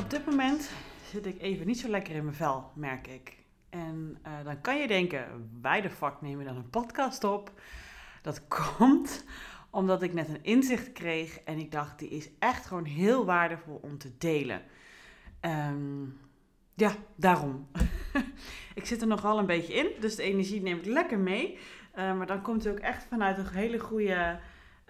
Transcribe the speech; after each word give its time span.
Op 0.00 0.10
dit 0.10 0.26
moment 0.26 0.70
zit 1.10 1.26
ik 1.26 1.40
even 1.40 1.66
niet 1.66 1.78
zo 1.78 1.88
lekker 1.88 2.14
in 2.14 2.24
mijn 2.24 2.36
vel, 2.36 2.70
merk 2.74 3.06
ik. 3.06 3.36
En 3.70 4.18
uh, 4.26 4.44
dan 4.44 4.60
kan 4.60 4.78
je 4.78 4.86
denken, 4.86 5.50
wij 5.62 5.80
de 5.80 5.90
fuck 5.90 6.20
nemen 6.20 6.44
dan 6.44 6.56
een 6.56 6.70
podcast 6.70 7.24
op? 7.24 7.52
Dat 8.22 8.48
komt 8.76 9.24
omdat 9.70 10.02
ik 10.02 10.12
net 10.12 10.28
een 10.28 10.42
inzicht 10.44 10.92
kreeg 10.92 11.40
en 11.40 11.58
ik 11.58 11.72
dacht, 11.72 11.98
die 11.98 12.08
is 12.08 12.28
echt 12.38 12.66
gewoon 12.66 12.84
heel 12.84 13.24
waardevol 13.24 13.80
om 13.82 13.98
te 13.98 14.12
delen. 14.18 14.62
Um, 15.40 16.20
ja, 16.74 16.92
daarom. 17.16 17.70
ik 18.74 18.86
zit 18.86 19.00
er 19.00 19.06
nogal 19.06 19.38
een 19.38 19.46
beetje 19.46 19.74
in, 19.74 19.90
dus 20.00 20.16
de 20.16 20.22
energie 20.22 20.62
neem 20.62 20.78
ik 20.78 20.86
lekker 20.86 21.18
mee. 21.18 21.54
Uh, 21.54 22.16
maar 22.16 22.26
dan 22.26 22.42
komt 22.42 22.64
hij 22.64 22.72
ook 22.72 22.78
echt 22.78 23.04
vanuit 23.04 23.38
een 23.38 23.48
hele 23.48 23.78
goede 23.78 24.40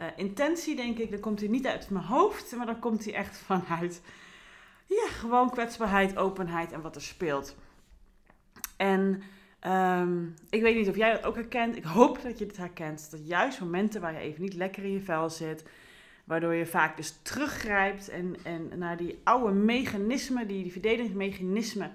uh, 0.00 0.06
intentie, 0.16 0.76
denk 0.76 0.98
ik. 0.98 1.10
Dan 1.10 1.20
komt 1.20 1.40
hij 1.40 1.48
niet 1.48 1.66
uit 1.66 1.90
mijn 1.90 2.04
hoofd, 2.04 2.56
maar 2.56 2.66
dan 2.66 2.78
komt 2.78 3.04
hij 3.04 3.14
echt 3.14 3.38
vanuit 3.38 4.02
ja, 4.96 5.08
gewoon 5.08 5.50
kwetsbaarheid, 5.50 6.16
openheid 6.16 6.72
en 6.72 6.80
wat 6.80 6.94
er 6.94 7.02
speelt. 7.02 7.56
En 8.76 9.22
um, 9.66 10.34
ik 10.50 10.62
weet 10.62 10.76
niet 10.76 10.88
of 10.88 10.96
jij 10.96 11.12
dat 11.12 11.24
ook 11.24 11.34
herkent. 11.34 11.76
Ik 11.76 11.84
hoop 11.84 12.22
dat 12.22 12.38
je 12.38 12.46
het 12.46 12.56
herkent. 12.56 13.10
Dat 13.10 13.26
juist 13.26 13.60
momenten 13.60 14.00
waar 14.00 14.12
je 14.12 14.18
even 14.18 14.42
niet 14.42 14.54
lekker 14.54 14.84
in 14.84 14.92
je 14.92 15.00
vel 15.00 15.30
zit, 15.30 15.64
waardoor 16.24 16.54
je 16.54 16.66
vaak 16.66 16.96
dus 16.96 17.18
teruggrijpt 17.22 18.08
en, 18.08 18.36
en 18.42 18.78
naar 18.78 18.96
die 18.96 19.20
oude 19.24 19.52
mechanismen, 19.52 20.48
die, 20.48 20.62
die 20.62 20.72
verdedigingsmechanismen, 20.72 21.92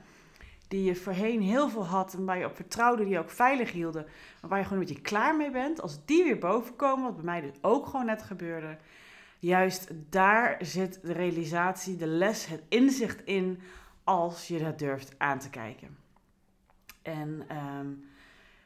die 0.67 0.83
je 0.83 0.95
voorheen 0.95 1.41
heel 1.41 1.69
veel 1.69 1.85
had 1.85 2.13
en 2.13 2.25
waar 2.25 2.37
je 2.37 2.45
op 2.45 2.55
vertrouwde, 2.55 3.03
die 3.03 3.11
je 3.11 3.19
ook 3.19 3.29
veilig 3.29 3.71
hielden, 3.71 4.05
maar 4.41 4.49
waar 4.49 4.59
je 4.59 4.65
gewoon 4.65 4.79
een 4.79 4.87
beetje 4.87 5.01
klaar 5.01 5.35
mee 5.35 5.51
bent, 5.51 5.81
als 5.81 6.05
die 6.05 6.23
weer 6.23 6.37
boven 6.37 6.75
komen, 6.75 7.03
wat 7.03 7.15
bij 7.15 7.25
mij 7.25 7.41
dus 7.41 7.51
ook 7.61 7.85
gewoon 7.85 8.05
net 8.05 8.21
gebeurde, 8.21 8.77
juist 9.39 9.91
daar 10.09 10.57
zit 10.59 10.99
de 11.01 11.13
realisatie, 11.13 11.97
de 11.97 12.07
les, 12.07 12.45
het 12.45 12.63
inzicht 12.69 13.23
in 13.23 13.59
als 14.03 14.47
je 14.47 14.59
dat 14.59 14.79
durft 14.79 15.15
aan 15.17 15.39
te 15.39 15.49
kijken. 15.49 15.97
En 17.01 17.47
um, 17.77 18.09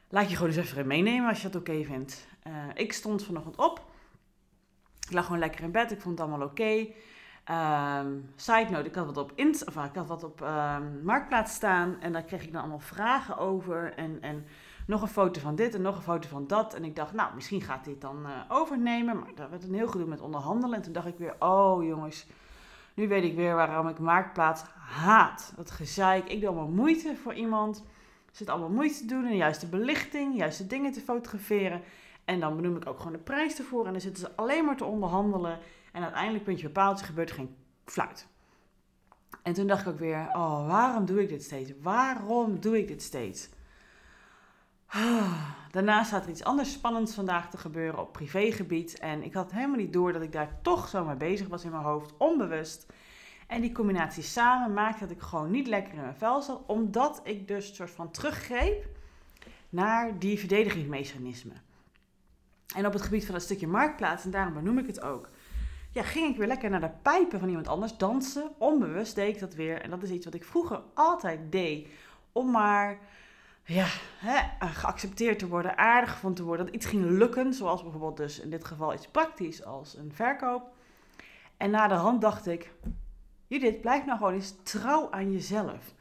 laat 0.08 0.30
je 0.30 0.36
gewoon 0.36 0.52
eens 0.52 0.66
even 0.66 0.86
meenemen 0.86 1.28
als 1.28 1.42
je 1.42 1.48
dat 1.48 1.60
oké 1.60 1.84
vindt. 1.84 2.28
Uh, 2.46 2.52
ik 2.74 2.92
stond 2.92 3.24
vanochtend 3.24 3.56
op. 3.56 3.88
Ik 5.06 5.12
lag 5.12 5.24
gewoon 5.24 5.40
lekker 5.40 5.62
in 5.62 5.70
bed. 5.70 5.90
Ik 5.90 6.00
vond 6.00 6.18
het 6.18 6.28
allemaal 6.28 6.48
oké. 6.48 6.86
Um, 7.50 8.32
side 8.36 8.70
note, 8.70 8.88
ik 8.88 8.94
had 8.94 9.06
wat 9.06 9.16
op, 9.16 9.32
int 9.34 9.66
of, 9.66 9.76
ik 9.76 9.94
had 9.94 10.08
wat 10.08 10.24
op 10.24 10.40
um, 10.40 11.02
Marktplaats 11.02 11.54
staan. 11.54 12.00
En 12.00 12.12
daar 12.12 12.22
kreeg 12.22 12.42
ik 12.42 12.52
dan 12.52 12.60
allemaal 12.60 12.78
vragen 12.78 13.36
over. 13.36 13.94
En, 13.94 14.18
en 14.20 14.46
nog 14.90 15.02
een 15.02 15.08
foto 15.08 15.40
van 15.40 15.54
dit 15.54 15.74
en 15.74 15.82
nog 15.82 15.96
een 15.96 16.02
foto 16.02 16.28
van 16.28 16.46
dat. 16.46 16.74
En 16.74 16.84
ik 16.84 16.96
dacht, 16.96 17.12
nou, 17.12 17.34
misschien 17.34 17.60
gaat 17.60 17.86
het 17.86 18.00
dan 18.00 18.26
uh, 18.26 18.30
overnemen. 18.48 19.18
Maar 19.18 19.34
dat 19.34 19.50
werd 19.50 19.64
een 19.64 19.74
heel 19.74 19.88
gedoe 19.88 20.06
met 20.06 20.20
onderhandelen. 20.20 20.76
En 20.76 20.82
toen 20.82 20.92
dacht 20.92 21.06
ik 21.06 21.18
weer, 21.18 21.34
oh 21.38 21.84
jongens, 21.84 22.26
nu 22.94 23.08
weet 23.08 23.24
ik 23.24 23.34
weer 23.34 23.54
waarom 23.54 23.88
ik 23.88 23.98
Marktplaats 23.98 24.62
haat. 24.78 25.52
Dat 25.56 25.70
gezeik. 25.70 26.28
Ik 26.28 26.40
doe 26.40 26.48
allemaal 26.48 26.68
moeite 26.68 27.16
voor 27.16 27.34
iemand. 27.34 27.84
Zit 28.30 28.48
allemaal 28.48 28.68
moeite 28.68 28.98
te 28.98 29.06
doen. 29.06 29.24
En 29.24 29.30
de 29.30 29.36
juiste 29.36 29.68
belichting, 29.68 30.36
juiste 30.36 30.66
dingen 30.66 30.92
te 30.92 31.00
fotograferen. 31.00 31.82
En 32.24 32.40
dan 32.40 32.56
benoem 32.56 32.76
ik 32.76 32.86
ook 32.86 32.98
gewoon 32.98 33.12
de 33.12 33.18
prijs 33.18 33.58
ervoor. 33.58 33.86
En 33.86 33.92
dan 33.92 34.00
zitten 34.00 34.22
ze 34.22 34.36
alleen 34.36 34.64
maar 34.64 34.76
te 34.76 34.84
onderhandelen. 34.84 35.58
En 35.92 36.02
uiteindelijk, 36.02 36.44
puntje 36.44 36.66
bepaald, 36.66 37.02
gebeurt 37.02 37.30
geen 37.30 37.56
fluit. 37.84 38.28
En 39.42 39.52
toen 39.52 39.66
dacht 39.66 39.80
ik 39.80 39.88
ook 39.88 39.98
weer, 39.98 40.28
oh, 40.32 40.66
waarom 40.66 41.04
doe 41.04 41.22
ik 41.22 41.28
dit 41.28 41.42
steeds? 41.42 41.72
Waarom 41.82 42.60
doe 42.60 42.78
ik 42.78 42.88
dit 42.88 43.02
steeds? 43.02 43.48
Daarna 45.70 46.04
staat 46.04 46.24
er 46.24 46.30
iets 46.30 46.44
anders 46.44 46.72
spannends 46.72 47.14
vandaag 47.14 47.50
te 47.50 47.58
gebeuren 47.58 48.00
op 48.00 48.12
privégebied. 48.12 48.98
En 48.98 49.22
ik 49.22 49.34
had 49.34 49.52
helemaal 49.52 49.76
niet 49.76 49.92
door 49.92 50.12
dat 50.12 50.22
ik 50.22 50.32
daar 50.32 50.58
toch 50.62 50.88
zo 50.88 51.04
mee 51.04 51.16
bezig 51.16 51.48
was 51.48 51.64
in 51.64 51.70
mijn 51.70 51.82
hoofd, 51.82 52.14
onbewust. 52.16 52.86
En 53.46 53.60
die 53.60 53.72
combinatie 53.72 54.22
samen 54.22 54.72
maakte 54.72 55.00
dat 55.00 55.10
ik 55.10 55.20
gewoon 55.20 55.50
niet 55.50 55.66
lekker 55.66 55.94
in 55.94 56.00
mijn 56.00 56.14
vel 56.14 56.42
zat, 56.42 56.62
omdat 56.66 57.20
ik 57.24 57.48
dus 57.48 57.68
een 57.68 57.74
soort 57.74 57.90
van 57.90 58.10
teruggreep 58.10 58.86
naar 59.68 60.18
die 60.18 60.38
verdedigingsmechanismen. 60.38 61.62
En 62.76 62.86
op 62.86 62.92
het 62.92 63.02
gebied 63.02 63.24
van 63.24 63.34
dat 63.34 63.42
stukje 63.42 63.66
marktplaats, 63.66 64.24
en 64.24 64.30
daarom 64.30 64.54
benoem 64.54 64.78
ik 64.78 64.86
het 64.86 65.00
ook, 65.00 65.28
ja, 65.90 66.02
ging 66.02 66.30
ik 66.30 66.36
weer 66.36 66.46
lekker 66.46 66.70
naar 66.70 66.80
de 66.80 66.90
pijpen 67.02 67.38
van 67.38 67.48
iemand 67.48 67.68
anders 67.68 67.96
dansen. 67.96 68.50
Onbewust 68.58 69.14
deed 69.14 69.34
ik 69.34 69.40
dat 69.40 69.54
weer. 69.54 69.82
En 69.82 69.90
dat 69.90 70.02
is 70.02 70.10
iets 70.10 70.24
wat 70.24 70.34
ik 70.34 70.44
vroeger 70.44 70.82
altijd 70.94 71.52
deed. 71.52 71.88
Om 72.32 72.50
maar 72.50 72.98
ja, 73.74 73.86
hè, 74.18 74.66
geaccepteerd 74.68 75.38
te 75.38 75.48
worden, 75.48 75.78
aardig 75.78 76.12
gevonden 76.12 76.38
te 76.38 76.44
worden. 76.44 76.66
Dat 76.66 76.74
iets 76.74 76.86
ging 76.86 77.04
lukken, 77.04 77.54
zoals 77.54 77.82
bijvoorbeeld 77.82 78.16
dus 78.16 78.40
in 78.40 78.50
dit 78.50 78.64
geval 78.64 78.94
iets 78.94 79.08
praktisch 79.08 79.64
als 79.64 79.96
een 79.96 80.12
verkoop. 80.12 80.62
En 81.56 81.70
na 81.70 81.88
de 81.88 81.94
hand 81.94 82.20
dacht 82.20 82.46
ik, 82.46 82.72
Judith, 83.46 83.80
blijf 83.80 84.04
nou 84.04 84.18
gewoon 84.18 84.32
eens 84.32 84.54
trouw 84.62 85.10
aan 85.10 85.32
jezelf. 85.32 85.94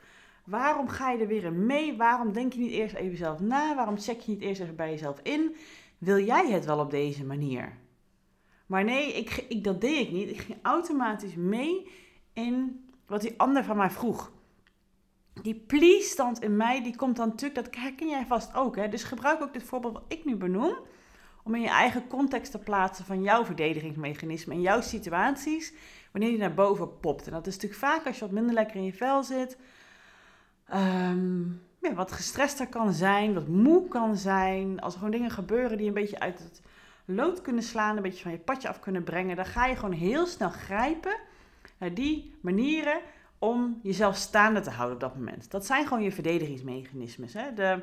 Waarom 0.43 0.87
ga 0.87 1.11
je 1.11 1.19
er 1.19 1.27
weer 1.27 1.43
in 1.43 1.65
mee? 1.65 1.97
Waarom 1.97 2.33
denk 2.33 2.53
je 2.53 2.59
niet 2.59 2.71
eerst 2.71 2.95
even 2.95 3.17
zelf 3.17 3.39
na? 3.39 3.75
Waarom 3.75 3.99
check 3.99 4.19
je 4.19 4.31
niet 4.31 4.41
eerst 4.41 4.61
even 4.61 4.75
bij 4.75 4.89
jezelf 4.89 5.19
in? 5.23 5.55
Wil 5.97 6.19
jij 6.19 6.51
het 6.51 6.65
wel 6.65 6.79
op 6.79 6.91
deze 6.91 7.25
manier? 7.25 7.77
Maar 8.65 8.83
nee, 8.83 9.13
ik, 9.13 9.45
ik, 9.49 9.63
dat 9.63 9.81
deed 9.81 10.07
ik 10.07 10.11
niet. 10.11 10.29
Ik 10.29 10.39
ging 10.39 10.59
automatisch 10.61 11.35
mee 11.35 11.91
in 12.33 12.85
wat 13.05 13.21
die 13.21 13.33
ander 13.37 13.63
van 13.63 13.77
mij 13.77 13.89
vroeg. 13.89 14.31
Die 15.41 15.55
please-stand 15.55 16.41
in 16.41 16.57
mij, 16.57 16.83
die 16.83 16.95
komt 16.95 17.15
dan 17.15 17.27
natuurlijk, 17.27 17.65
dat 17.65 17.75
herken 17.75 18.09
jij 18.09 18.25
vast 18.25 18.53
ook. 18.53 18.75
Hè? 18.75 18.89
Dus 18.89 19.03
gebruik 19.03 19.41
ook 19.41 19.53
dit 19.53 19.63
voorbeeld 19.63 19.93
wat 19.93 20.03
ik 20.07 20.25
nu 20.25 20.35
benoem, 20.35 20.75
om 21.43 21.55
in 21.55 21.61
je 21.61 21.69
eigen 21.69 22.07
context 22.07 22.51
te 22.51 22.59
plaatsen 22.59 23.05
van 23.05 23.23
jouw 23.23 23.45
verdedigingsmechanisme 23.45 24.53
en 24.53 24.61
jouw 24.61 24.81
situaties, 24.81 25.73
wanneer 26.11 26.29
die 26.29 26.39
naar 26.39 26.53
boven 26.53 26.99
popt. 26.99 27.25
En 27.25 27.31
dat 27.31 27.47
is 27.47 27.53
natuurlijk 27.53 27.81
vaak 27.81 28.05
als 28.05 28.19
je 28.19 28.25
wat 28.25 28.33
minder 28.33 28.53
lekker 28.53 28.75
in 28.75 28.83
je 28.83 28.93
vel 28.93 29.23
zit, 29.23 29.57
um, 30.73 31.61
ja, 31.81 31.93
wat 31.93 32.11
gestrester 32.11 32.67
kan 32.67 32.93
zijn, 32.93 33.33
wat 33.33 33.47
moe 33.47 33.87
kan 33.87 34.15
zijn. 34.15 34.79
Als 34.79 34.93
er 34.93 34.99
gewoon 34.99 35.13
dingen 35.13 35.31
gebeuren 35.31 35.77
die 35.77 35.87
een 35.87 35.93
beetje 35.93 36.19
uit 36.19 36.39
het 36.39 36.61
lood 37.05 37.41
kunnen 37.41 37.63
slaan, 37.63 37.95
een 37.95 38.03
beetje 38.03 38.23
van 38.23 38.31
je 38.31 38.37
padje 38.37 38.67
af 38.67 38.79
kunnen 38.79 39.03
brengen, 39.03 39.35
dan 39.35 39.45
ga 39.45 39.65
je 39.65 39.75
gewoon 39.75 39.91
heel 39.91 40.25
snel 40.25 40.49
grijpen 40.49 41.17
naar 41.77 41.93
die 41.93 42.33
manieren 42.41 43.01
om 43.39 43.79
jezelf 43.83 44.15
staande 44.15 44.59
te 44.59 44.69
houden 44.69 44.95
op 44.95 45.01
dat 45.01 45.15
moment. 45.15 45.51
Dat 45.51 45.65
zijn 45.65 45.87
gewoon 45.87 46.03
je 46.03 46.11
verdedigingsmechanismes. 46.11 47.33
Hè? 47.33 47.53
De 47.53 47.81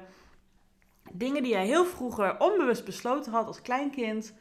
dingen 1.13 1.43
die 1.43 1.53
jij 1.53 1.67
heel 1.67 1.85
vroeger 1.85 2.41
onbewust 2.41 2.85
besloten 2.85 3.33
had 3.33 3.47
als 3.47 3.63
kleinkind. 3.63 4.35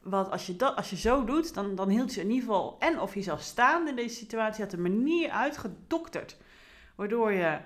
Wat 0.00 0.30
als 0.30 0.46
je, 0.46 0.56
dat, 0.56 0.76
als 0.76 0.90
je 0.90 0.96
zo 0.96 1.24
doet, 1.24 1.54
dan, 1.54 1.74
dan 1.74 1.88
hield 1.88 2.14
je 2.14 2.20
in 2.20 2.30
ieder 2.30 2.48
geval 2.48 2.76
en 2.78 3.00
of 3.00 3.14
jezelf 3.14 3.40
staande 3.40 3.90
in 3.90 3.96
deze 3.96 4.14
situatie, 4.14 4.62
had 4.62 4.70
de 4.70 4.78
manier 4.78 5.30
uitgedokterd. 5.30 6.36
Waardoor 6.94 7.32
je 7.32 7.58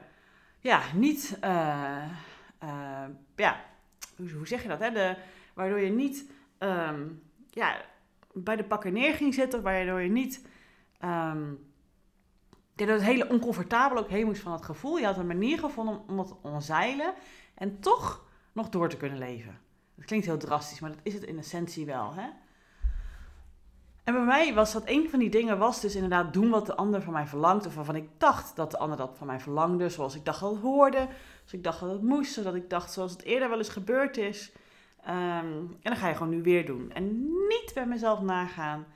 ja, 0.60 0.82
niet, 0.94 1.38
uh, 1.44 2.04
uh, 2.62 3.04
ja, 3.36 3.64
hoe, 4.16 4.30
hoe, 4.30 4.46
zeg 4.46 4.62
je 4.62 4.68
dat? 4.68 4.80
Hè? 4.80 4.90
De, 4.90 5.16
waardoor 5.54 5.80
je 5.80 5.90
niet 5.90 6.30
um, 6.58 7.22
ja, 7.50 7.80
bij 8.32 8.56
de 8.56 8.64
pakken 8.64 8.92
neer 8.92 9.14
ging 9.14 9.34
zitten, 9.34 9.62
waardoor 9.62 10.00
je 10.00 10.10
niet, 10.10 10.46
um, 11.04 11.71
dat 12.86 12.98
het 12.98 13.08
hele 13.08 13.28
oncomfortabel 13.28 13.98
ook 13.98 14.08
heen 14.08 14.36
van 14.36 14.52
het 14.52 14.64
gevoel. 14.64 14.98
Je 14.98 15.06
had 15.06 15.16
een 15.16 15.26
manier 15.26 15.58
gevonden 15.58 16.00
om 16.08 16.18
het 16.18 16.28
te 16.28 16.36
omzeilen 16.42 17.14
en 17.54 17.80
toch 17.80 18.24
nog 18.52 18.68
door 18.68 18.88
te 18.88 18.96
kunnen 18.96 19.18
leven. 19.18 19.58
Dat 19.94 20.04
klinkt 20.04 20.26
heel 20.26 20.38
drastisch, 20.38 20.80
maar 20.80 20.90
dat 20.90 21.00
is 21.02 21.14
het 21.14 21.22
in 21.22 21.38
essentie 21.38 21.86
wel. 21.86 22.14
Hè? 22.14 22.28
En 24.04 24.14
bij 24.14 24.24
mij 24.24 24.54
was 24.54 24.72
dat 24.72 24.82
een 24.86 25.10
van 25.10 25.18
die 25.18 25.30
dingen, 25.30 25.58
was 25.58 25.80
dus 25.80 25.94
inderdaad 25.94 26.32
doen 26.32 26.50
wat 26.50 26.66
de 26.66 26.74
ander 26.74 27.02
van 27.02 27.12
mij 27.12 27.26
verlangt. 27.26 27.66
Of 27.66 27.74
waarvan 27.74 27.96
ik 27.96 28.08
dacht 28.18 28.56
dat 28.56 28.70
de 28.70 28.78
ander 28.78 28.96
dat 28.96 29.14
van 29.18 29.26
mij 29.26 29.40
verlangde. 29.40 29.88
Zoals 29.88 30.14
ik 30.14 30.24
dacht 30.24 30.40
dat 30.40 30.50
het 30.50 30.60
hoorde. 30.60 31.08
Zoals 31.36 31.52
ik 31.52 31.64
dacht 31.64 31.80
dat 31.80 31.90
het 31.90 32.02
moest. 32.02 32.32
Zodat 32.32 32.54
ik 32.54 32.70
dacht 32.70 32.92
zoals 32.92 33.12
het 33.12 33.22
eerder 33.22 33.48
wel 33.48 33.58
eens 33.58 33.68
gebeurd 33.68 34.16
is. 34.16 34.52
Um, 35.06 35.08
en 35.12 35.78
dan 35.82 35.96
ga 35.96 36.08
je 36.08 36.14
gewoon 36.14 36.32
nu 36.32 36.42
weer 36.42 36.66
doen. 36.66 36.90
En 36.92 37.22
niet 37.48 37.70
bij 37.74 37.86
mezelf 37.86 38.20
nagaan. 38.20 38.86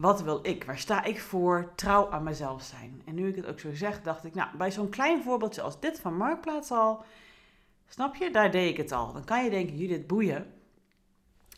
Wat 0.00 0.22
wil 0.22 0.38
ik? 0.42 0.64
Waar 0.64 0.78
sta 0.78 1.04
ik 1.04 1.20
voor? 1.20 1.72
Trouw 1.74 2.10
aan 2.10 2.22
mezelf 2.22 2.62
zijn. 2.62 3.02
En 3.04 3.14
nu 3.14 3.28
ik 3.28 3.36
het 3.36 3.46
ook 3.46 3.58
zo 3.60 3.74
zeg, 3.74 4.02
dacht 4.02 4.24
ik, 4.24 4.34
nou, 4.34 4.56
bij 4.56 4.70
zo'n 4.70 4.88
klein 4.88 5.22
voorbeeldje 5.22 5.62
als 5.62 5.80
dit 5.80 6.00
van 6.00 6.16
Marktplaats 6.16 6.70
al, 6.70 7.04
snap 7.88 8.14
je, 8.14 8.30
daar 8.30 8.50
deed 8.50 8.70
ik 8.70 8.76
het 8.76 8.92
al. 8.92 9.12
Dan 9.12 9.24
kan 9.24 9.44
je 9.44 9.50
denken, 9.50 9.76
Judith, 9.76 10.06
boeien. 10.06 10.52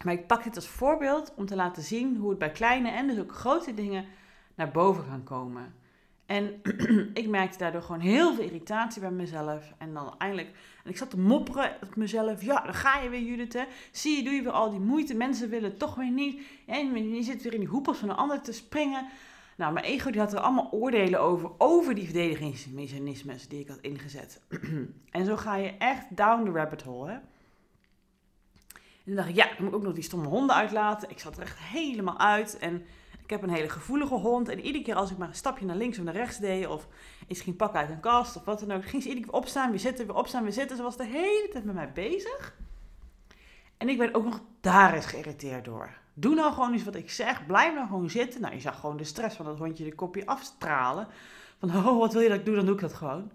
Maar 0.05 0.13
ik 0.13 0.27
pak 0.27 0.45
dit 0.45 0.57
als 0.57 0.69
voorbeeld 0.69 1.33
om 1.35 1.47
te 1.47 1.57
laten 1.57 1.83
zien 1.83 2.17
hoe 2.17 2.31
het 2.31 2.39
bij 2.39 2.51
kleine 2.51 2.91
en 2.91 3.07
dus 3.07 3.19
ook 3.19 3.33
grote 3.33 3.75
dingen 3.75 4.07
naar 4.55 4.71
boven 4.71 5.05
kan 5.09 5.25
komen. 5.25 5.75
En 6.33 6.61
ik 7.23 7.29
merkte 7.29 7.59
daardoor 7.59 7.83
gewoon 7.83 8.01
heel 8.01 8.35
veel 8.35 8.45
irritatie 8.45 9.01
bij 9.01 9.11
mezelf. 9.11 9.73
En 9.79 9.95
dan 9.95 10.15
eindelijk, 10.19 10.49
en 10.85 10.91
ik 10.91 10.97
zat 10.97 11.11
te 11.11 11.19
mopperen 11.19 11.77
op 11.83 11.97
mezelf. 11.97 12.43
Ja, 12.43 12.61
dan 12.61 12.75
ga 12.75 12.99
je 12.99 13.09
weer, 13.09 13.23
Judith. 13.23 13.53
Hè? 13.53 13.65
Zie 13.91 14.17
je, 14.17 14.23
doe 14.23 14.33
je 14.33 14.43
weer 14.43 14.53
al 14.53 14.71
die 14.71 14.81
moeite. 14.81 15.15
Mensen 15.15 15.49
willen 15.49 15.71
het 15.71 15.79
toch 15.79 15.95
weer 15.95 16.11
niet. 16.11 16.43
En 16.67 17.15
je 17.15 17.23
zit 17.23 17.43
weer 17.43 17.53
in 17.53 17.61
die 17.61 17.69
hoepels 17.69 17.99
van 17.99 18.11
een 18.11 18.17
ander 18.17 18.41
te 18.41 18.53
springen. 18.53 19.07
Nou, 19.57 19.73
mijn 19.73 19.85
ego 19.85 20.11
die 20.11 20.21
had 20.21 20.33
er 20.33 20.39
allemaal 20.39 20.69
oordelen 20.71 21.21
over. 21.21 21.51
Over 21.59 21.95
die 21.95 22.05
verdedigingsmechanismes 22.05 23.49
die 23.49 23.61
ik 23.61 23.69
had 23.69 23.81
ingezet. 23.81 24.41
en 25.11 25.25
zo 25.25 25.37
ga 25.37 25.57
je 25.57 25.71
echt 25.79 26.17
down 26.17 26.45
the 26.45 26.51
rabbit 26.51 26.83
hole. 26.83 27.09
Hè? 27.09 27.15
En 27.15 27.23
dan 29.05 29.15
dacht 29.15 29.29
ik, 29.29 29.37
ja, 29.37 29.49
moet 29.59 29.69
ik 29.69 29.75
ook 29.75 29.83
nog 29.83 29.95
die 29.95 30.03
stomme 30.03 30.29
honden 30.29 30.57
uitlaten. 30.57 31.11
Ik 31.11 31.19
zat 31.19 31.37
er 31.37 31.43
echt 31.43 31.59
helemaal 31.59 32.19
uit. 32.19 32.59
En 32.59 32.85
heb 33.33 33.43
een 33.43 33.55
hele 33.55 33.69
gevoelige 33.69 34.15
hond. 34.15 34.49
En 34.49 34.61
iedere 34.61 34.85
keer 34.85 34.95
als 34.95 35.11
ik 35.11 35.19
maar 35.19 35.29
een 35.29 35.35
stapje 35.35 35.67
naar 35.67 35.77
links 35.77 35.99
of 35.99 36.05
naar 36.05 36.15
rechts 36.15 36.39
deed, 36.39 36.67
of 36.67 36.87
iets 37.27 37.41
ging 37.41 37.57
pakken 37.57 37.81
uit 37.81 37.91
een 37.91 38.01
kast 38.01 38.37
of 38.37 38.45
wat 38.45 38.61
dan 38.61 38.73
ook, 38.73 38.85
ging 38.85 39.03
ze 39.03 39.09
iedere 39.09 39.27
keer 39.27 39.37
opstaan, 39.37 39.71
weer 39.71 39.81
zitten, 39.81 40.07
weer 40.07 40.17
opstaan, 40.17 40.43
weer 40.43 40.53
zitten. 40.53 40.77
Ze 40.77 40.83
was 40.83 40.97
de 40.97 41.07
hele 41.07 41.49
tijd 41.53 41.65
met 41.65 41.75
mij 41.75 41.93
bezig. 41.93 42.57
En 43.77 43.89
ik 43.89 43.99
werd 43.99 44.15
ook 44.15 44.25
nog 44.25 44.41
daar 44.61 44.95
eens 44.95 45.07
geïrriteerd 45.07 45.65
door. 45.65 45.91
Doe 46.15 46.35
nou 46.35 46.53
gewoon 46.53 46.73
eens 46.73 46.85
wat 46.85 46.95
ik 46.95 47.11
zeg. 47.11 47.47
Blijf 47.47 47.75
nou 47.75 47.87
gewoon 47.87 48.11
zitten. 48.11 48.41
Nou, 48.41 48.55
je 48.55 48.61
zag 48.61 48.81
gewoon 48.81 48.97
de 48.97 49.05
stress 49.05 49.37
van 49.37 49.45
dat 49.45 49.59
hondje 49.59 49.85
de 49.85 49.95
kopje 49.95 50.27
afstralen. 50.27 51.07
Van, 51.59 51.77
oh, 51.77 51.99
wat 51.99 52.13
wil 52.13 52.23
je 52.23 52.29
dat 52.29 52.39
ik 52.39 52.45
doe? 52.45 52.55
Dan 52.55 52.65
doe 52.65 52.75
ik 52.75 52.81
dat 52.81 52.95
gewoon. 52.95 53.31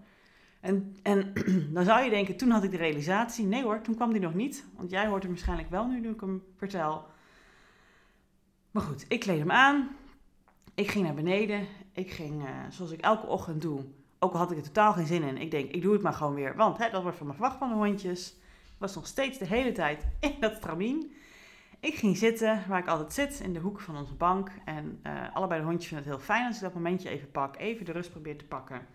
En, 0.60 0.96
en 1.02 1.32
dan 1.74 1.84
zou 1.84 2.04
je 2.04 2.10
denken, 2.10 2.36
toen 2.36 2.50
had 2.50 2.64
ik 2.64 2.70
de 2.70 2.76
realisatie. 2.76 3.46
Nee 3.46 3.62
hoor, 3.62 3.80
toen 3.80 3.94
kwam 3.94 4.12
die 4.12 4.20
nog 4.20 4.34
niet. 4.34 4.64
Want 4.76 4.90
jij 4.90 5.06
hoort 5.06 5.22
hem 5.22 5.32
waarschijnlijk 5.32 5.70
wel 5.70 5.86
nu, 5.86 6.00
nu 6.00 6.10
ik 6.10 6.20
hem 6.20 6.42
vertel. 6.56 7.04
Maar 8.78 8.86
goed, 8.86 9.04
ik 9.08 9.20
kleed 9.20 9.38
hem 9.38 9.50
aan. 9.50 9.96
Ik 10.74 10.90
ging 10.90 11.04
naar 11.04 11.14
beneden. 11.14 11.66
Ik 11.92 12.10
ging, 12.10 12.42
uh, 12.42 12.48
zoals 12.68 12.90
ik 12.90 13.00
elke 13.00 13.26
ochtend 13.26 13.62
doe. 13.62 13.84
Ook 14.18 14.32
al 14.32 14.38
had 14.38 14.50
ik 14.50 14.56
er 14.56 14.62
totaal 14.62 14.92
geen 14.92 15.06
zin 15.06 15.22
in. 15.22 15.36
Ik 15.36 15.50
denk, 15.50 15.70
ik 15.70 15.82
doe 15.82 15.92
het 15.92 16.02
maar 16.02 16.12
gewoon 16.12 16.34
weer. 16.34 16.56
Want 16.56 16.78
hè, 16.78 16.90
dat 16.90 17.02
wordt 17.02 17.16
van 17.16 17.26
me 17.26 17.32
verwacht 17.32 17.58
van 17.58 17.68
de 17.68 17.74
hondjes. 17.74 18.28
Ik 18.64 18.78
was 18.78 18.94
nog 18.94 19.06
steeds 19.06 19.38
de 19.38 19.46
hele 19.46 19.72
tijd 19.72 20.06
in 20.20 20.34
dat 20.40 20.56
stramien. 20.56 21.12
Ik 21.80 21.94
ging 21.94 22.16
zitten 22.16 22.64
waar 22.68 22.78
ik 22.78 22.86
altijd 22.86 23.12
zit, 23.12 23.40
in 23.40 23.52
de 23.52 23.60
hoek 23.60 23.80
van 23.80 23.96
onze 23.96 24.14
bank. 24.14 24.50
En 24.64 25.00
uh, 25.06 25.12
allebei 25.32 25.60
de 25.60 25.66
hondjes 25.66 25.88
vinden 25.88 26.06
het 26.06 26.16
heel 26.16 26.26
fijn 26.26 26.46
als 26.46 26.56
ik 26.56 26.62
dat 26.62 26.74
momentje 26.74 27.08
even 27.08 27.30
pak. 27.30 27.56
Even 27.56 27.84
de 27.84 27.92
rust 27.92 28.10
probeer 28.10 28.38
te 28.38 28.44
pakken. 28.44 28.86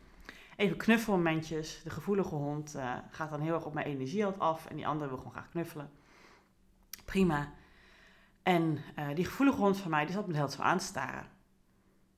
Even 0.56 0.78
knuffelmomentjes. 0.78 1.82
De 1.84 1.90
gevoelige 1.90 2.36
hond 2.36 2.76
uh, 2.76 2.94
gaat 3.10 3.30
dan 3.30 3.42
heel 3.42 3.54
erg 3.54 3.66
op 3.66 3.74
mijn 3.74 3.88
energie 3.88 4.26
af. 4.26 4.66
En 4.66 4.76
die 4.76 4.88
andere 4.88 5.10
wil 5.10 5.18
gewoon 5.18 5.34
graag 5.34 5.50
knuffelen. 5.50 5.90
Prima. 7.06 7.54
En 8.44 8.80
uh, 9.00 9.16
die 9.16 9.26
gevoelige 9.26 9.58
hond 9.58 9.78
van 9.78 9.92
mij, 9.92 10.06
die 10.06 10.14
zat 10.16 10.28
me 10.28 10.36
heel 10.36 10.50
zo 10.50 10.62
aan 10.62 10.78
te 10.78 10.86
staren. 10.86 11.28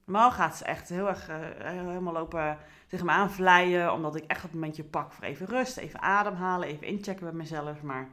Normaal 0.05 0.31
gaat 0.31 0.57
ze 0.57 0.63
echt 0.63 0.89
heel 0.89 1.07
erg 1.07 1.27
helemaal 1.57 2.13
lopen 2.13 2.57
tegen 2.87 3.05
me 3.05 3.11
aanvlijen. 3.11 3.93
Omdat 3.93 4.15
ik 4.15 4.23
echt 4.23 4.41
dat 4.41 4.53
momentje 4.53 4.83
pak 4.83 5.11
voor 5.11 5.23
even 5.23 5.45
rust, 5.45 5.77
even 5.77 6.01
ademhalen, 6.01 6.67
even 6.67 6.87
inchecken 6.87 7.25
met 7.25 7.33
mezelf. 7.33 7.81
Maar 7.81 8.07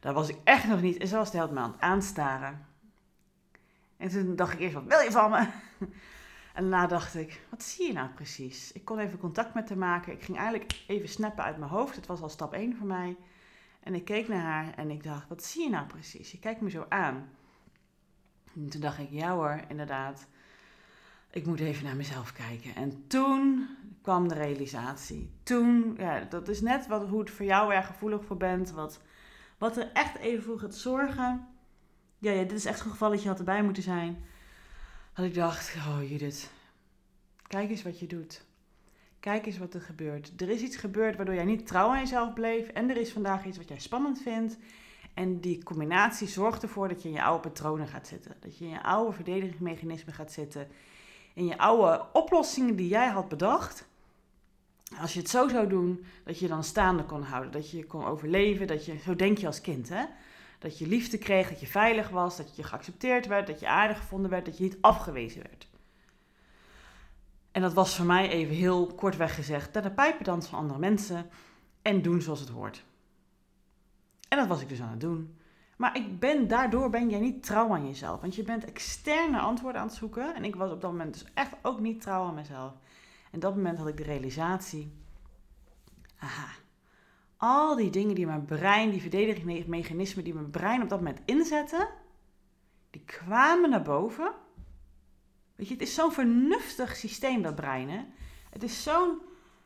daar 0.00 0.14
was 0.14 0.28
ik 0.28 0.36
echt 0.44 0.66
nog 0.66 0.80
niet. 0.80 0.96
En 0.96 1.08
zo 1.08 1.16
was 1.16 1.30
de 1.30 1.36
hele 1.36 1.48
tijd 1.48 1.60
aan 1.60 1.72
het 1.72 1.80
aanstaren. 1.80 2.66
En 3.96 4.08
toen 4.08 4.36
dacht 4.36 4.52
ik 4.52 4.58
eerst, 4.58 4.74
wat 4.74 4.84
wil 4.84 5.00
je 5.00 5.10
van 5.10 5.30
me? 5.30 5.46
En 6.56 6.62
daarna 6.62 6.86
dacht 6.86 7.14
ik, 7.14 7.40
wat 7.50 7.62
zie 7.62 7.86
je 7.86 7.92
nou 7.92 8.08
precies? 8.08 8.72
Ik 8.72 8.84
kon 8.84 8.98
even 8.98 9.18
contact 9.18 9.54
met 9.54 9.68
haar 9.68 9.78
maken. 9.78 10.12
Ik 10.12 10.22
ging 10.22 10.38
eigenlijk 10.38 10.84
even 10.86 11.08
snappen 11.08 11.44
uit 11.44 11.58
mijn 11.58 11.70
hoofd. 11.70 11.96
Het 11.96 12.06
was 12.06 12.20
al 12.20 12.28
stap 12.28 12.52
1 12.52 12.76
voor 12.76 12.86
mij. 12.86 13.16
En 13.86 13.94
ik 13.94 14.04
keek 14.04 14.28
naar 14.28 14.42
haar 14.42 14.74
en 14.74 14.90
ik 14.90 15.02
dacht, 15.02 15.28
wat 15.28 15.44
zie 15.44 15.62
je 15.62 15.70
nou 15.70 15.86
precies? 15.86 16.30
Je 16.30 16.38
kijkt 16.38 16.60
me 16.60 16.70
zo 16.70 16.86
aan. 16.88 17.28
En 18.54 18.68
toen 18.68 18.80
dacht 18.80 18.98
ik, 18.98 19.10
ja 19.10 19.34
hoor, 19.34 19.60
inderdaad. 19.68 20.26
Ik 21.30 21.46
moet 21.46 21.60
even 21.60 21.84
naar 21.84 21.96
mezelf 21.96 22.32
kijken. 22.32 22.74
En 22.74 23.06
toen 23.06 23.68
kwam 24.02 24.28
de 24.28 24.34
realisatie. 24.34 25.30
Toen, 25.42 25.94
ja, 25.98 26.20
dat 26.20 26.48
is 26.48 26.60
net 26.60 26.86
wat, 26.86 27.08
hoe 27.08 27.20
het 27.20 27.30
voor 27.30 27.44
jou 27.44 27.74
er 27.74 27.82
gevoelig 27.82 28.24
voor 28.24 28.36
bent. 28.36 28.70
Wat, 28.70 29.00
wat 29.58 29.76
er 29.76 29.92
echt 29.92 30.16
even 30.16 30.42
voor 30.44 30.58
gaat 30.58 30.74
zorgen. 30.74 31.48
Ja, 32.18 32.30
ja, 32.30 32.42
dit 32.42 32.52
is 32.58 32.64
echt 32.64 32.78
zo'n 32.78 32.90
geval 32.90 33.10
dat 33.10 33.22
je 33.22 33.28
had 33.28 33.38
erbij 33.38 33.62
moeten 33.62 33.82
zijn. 33.82 34.24
Dat 35.14 35.24
ik 35.24 35.34
dacht, 35.34 35.74
oh 35.76 36.08
Judith, 36.08 36.50
kijk 37.46 37.70
eens 37.70 37.82
wat 37.82 37.98
je 37.98 38.06
doet. 38.06 38.45
Kijk 39.26 39.46
eens 39.46 39.58
wat 39.58 39.74
er 39.74 39.80
gebeurt. 39.80 40.32
Er 40.36 40.48
is 40.48 40.60
iets 40.60 40.76
gebeurd 40.76 41.16
waardoor 41.16 41.34
jij 41.34 41.44
niet 41.44 41.66
trouw 41.66 41.88
aan 41.88 41.98
jezelf 41.98 42.32
bleef. 42.32 42.68
En 42.68 42.90
er 42.90 42.96
is 42.96 43.12
vandaag 43.12 43.44
iets 43.44 43.56
wat 43.56 43.68
jij 43.68 43.78
spannend 43.78 44.22
vindt. 44.22 44.56
En 45.14 45.40
die 45.40 45.62
combinatie 45.62 46.28
zorgt 46.28 46.62
ervoor 46.62 46.88
dat 46.88 47.02
je 47.02 47.08
in 47.08 47.14
je 47.14 47.22
oude 47.22 47.48
patronen 47.48 47.86
gaat 47.86 48.06
zitten. 48.06 48.36
Dat 48.40 48.58
je 48.58 48.64
in 48.64 48.70
je 48.70 48.82
oude 48.82 49.12
verdedigingsmechanismen 49.12 50.14
gaat 50.14 50.32
zitten. 50.32 50.68
In 51.34 51.46
je 51.46 51.58
oude 51.58 52.04
oplossingen 52.12 52.76
die 52.76 52.88
jij 52.88 53.08
had 53.08 53.28
bedacht. 53.28 53.86
Als 55.00 55.12
je 55.12 55.18
het 55.18 55.30
zo 55.30 55.48
zou 55.48 55.68
doen, 55.68 56.04
dat 56.24 56.38
je 56.38 56.48
dan 56.48 56.64
staande 56.64 57.04
kon 57.04 57.22
houden. 57.22 57.52
Dat 57.52 57.70
je 57.70 57.86
kon 57.86 58.04
overleven. 58.04 58.66
Dat 58.66 58.84
je, 58.84 58.98
zo 58.98 59.16
denk 59.16 59.38
je 59.38 59.46
als 59.46 59.60
kind, 59.60 59.88
hè? 59.88 60.04
Dat 60.58 60.78
je 60.78 60.86
liefde 60.86 61.18
kreeg, 61.18 61.48
dat 61.48 61.60
je 61.60 61.66
veilig 61.66 62.08
was, 62.08 62.36
dat 62.36 62.56
je 62.56 62.62
geaccepteerd 62.62 63.26
werd, 63.26 63.46
dat 63.46 63.60
je 63.60 63.68
aardig 63.68 63.98
gevonden 63.98 64.30
werd, 64.30 64.44
dat 64.44 64.56
je 64.56 64.64
niet 64.64 64.78
afgewezen 64.80 65.42
werd. 65.42 65.66
En 67.56 67.62
dat 67.62 67.72
was 67.72 67.96
voor 67.96 68.06
mij 68.06 68.28
even 68.28 68.54
heel 68.54 68.86
kortweg 68.86 69.34
gezegd, 69.34 69.72
naar 69.72 69.82
de 69.82 69.90
pijpendans 69.90 70.46
van 70.46 70.58
andere 70.58 70.78
mensen 70.78 71.30
en 71.82 72.02
doen 72.02 72.20
zoals 72.20 72.40
het 72.40 72.48
hoort. 72.48 72.84
En 74.28 74.38
dat 74.38 74.46
was 74.46 74.60
ik 74.60 74.68
dus 74.68 74.80
aan 74.80 74.90
het 74.90 75.00
doen. 75.00 75.38
Maar 75.76 75.96
ik 75.96 76.18
ben, 76.18 76.48
daardoor 76.48 76.90
ben 76.90 77.10
jij 77.10 77.20
niet 77.20 77.42
trouw 77.42 77.72
aan 77.72 77.86
jezelf. 77.86 78.20
Want 78.20 78.34
je 78.34 78.42
bent 78.42 78.64
externe 78.64 79.38
antwoorden 79.38 79.80
aan 79.80 79.86
het 79.86 79.96
zoeken. 79.96 80.34
En 80.34 80.44
ik 80.44 80.56
was 80.56 80.70
op 80.70 80.80
dat 80.80 80.90
moment 80.90 81.12
dus 81.12 81.24
echt 81.34 81.52
ook 81.62 81.80
niet 81.80 82.00
trouw 82.00 82.24
aan 82.24 82.34
mezelf. 82.34 82.72
En 83.30 83.34
op 83.34 83.40
dat 83.40 83.54
moment 83.54 83.78
had 83.78 83.88
ik 83.88 83.96
de 83.96 84.02
realisatie. 84.02 84.92
Aha, 86.18 86.48
al 87.36 87.76
die 87.76 87.90
dingen 87.90 88.14
die 88.14 88.26
mijn 88.26 88.44
brein, 88.44 88.90
die 88.90 89.00
verdedigingsmechanismen 89.00 90.24
die 90.24 90.34
mijn 90.34 90.50
brein 90.50 90.82
op 90.82 90.88
dat 90.88 90.98
moment 90.98 91.20
inzetten, 91.24 91.88
die 92.90 93.02
kwamen 93.04 93.70
naar 93.70 93.82
boven. 93.82 94.32
Weet 95.56 95.68
je, 95.68 95.72
het 95.72 95.82
is 95.82 95.94
zo'n 95.94 96.12
vernuftig 96.12 96.96
systeem, 96.96 97.42
dat 97.42 97.54
brein? 97.54 98.12
Het 98.50 98.62
is 98.62 98.82
zo'n, 98.82 99.18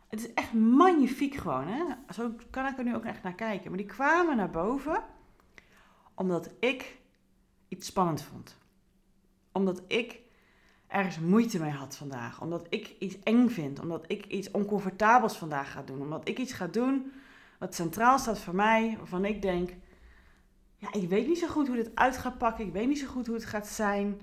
het 0.08 0.20
is 0.20 0.34
echt 0.34 0.52
magnifiek 0.52 1.34
gewoon, 1.34 1.66
hè? 1.66 1.84
Zo 2.14 2.34
kan 2.50 2.66
ik 2.66 2.78
er 2.78 2.84
nu 2.84 2.94
ook 2.94 3.04
echt 3.04 3.22
naar 3.22 3.34
kijken. 3.34 3.68
Maar 3.68 3.78
die 3.78 3.86
kwamen 3.86 4.36
naar 4.36 4.50
boven 4.50 5.04
omdat 6.14 6.50
ik 6.60 6.98
iets 7.68 7.86
spannend 7.86 8.22
vond. 8.22 8.58
Omdat 9.52 9.82
ik 9.86 10.20
ergens 10.86 11.18
moeite 11.18 11.58
mee 11.58 11.70
had 11.70 11.96
vandaag. 11.96 12.40
Omdat 12.40 12.66
ik 12.68 12.96
iets 12.98 13.16
eng 13.22 13.48
vind. 13.48 13.80
Omdat 13.80 14.04
ik 14.06 14.26
iets 14.26 14.50
oncomfortabels 14.50 15.36
vandaag 15.36 15.72
ga 15.72 15.82
doen. 15.82 16.00
Omdat 16.00 16.28
ik 16.28 16.38
iets 16.38 16.52
ga 16.52 16.66
doen 16.66 17.12
wat 17.60 17.74
centraal 17.74 18.18
staat 18.18 18.38
voor 18.38 18.54
mij, 18.54 18.94
waarvan 18.98 19.24
ik 19.24 19.42
denk, 19.42 19.70
ja, 20.76 20.92
ik 20.92 21.08
weet 21.08 21.26
niet 21.26 21.38
zo 21.38 21.48
goed 21.48 21.66
hoe 21.66 21.76
dit 21.76 21.90
uit 21.94 22.16
gaat 22.16 22.38
pakken, 22.38 22.66
ik 22.66 22.72
weet 22.72 22.88
niet 22.88 22.98
zo 22.98 23.06
goed 23.06 23.26
hoe 23.26 23.34
het 23.34 23.44
gaat 23.44 23.66
zijn. 23.66 24.20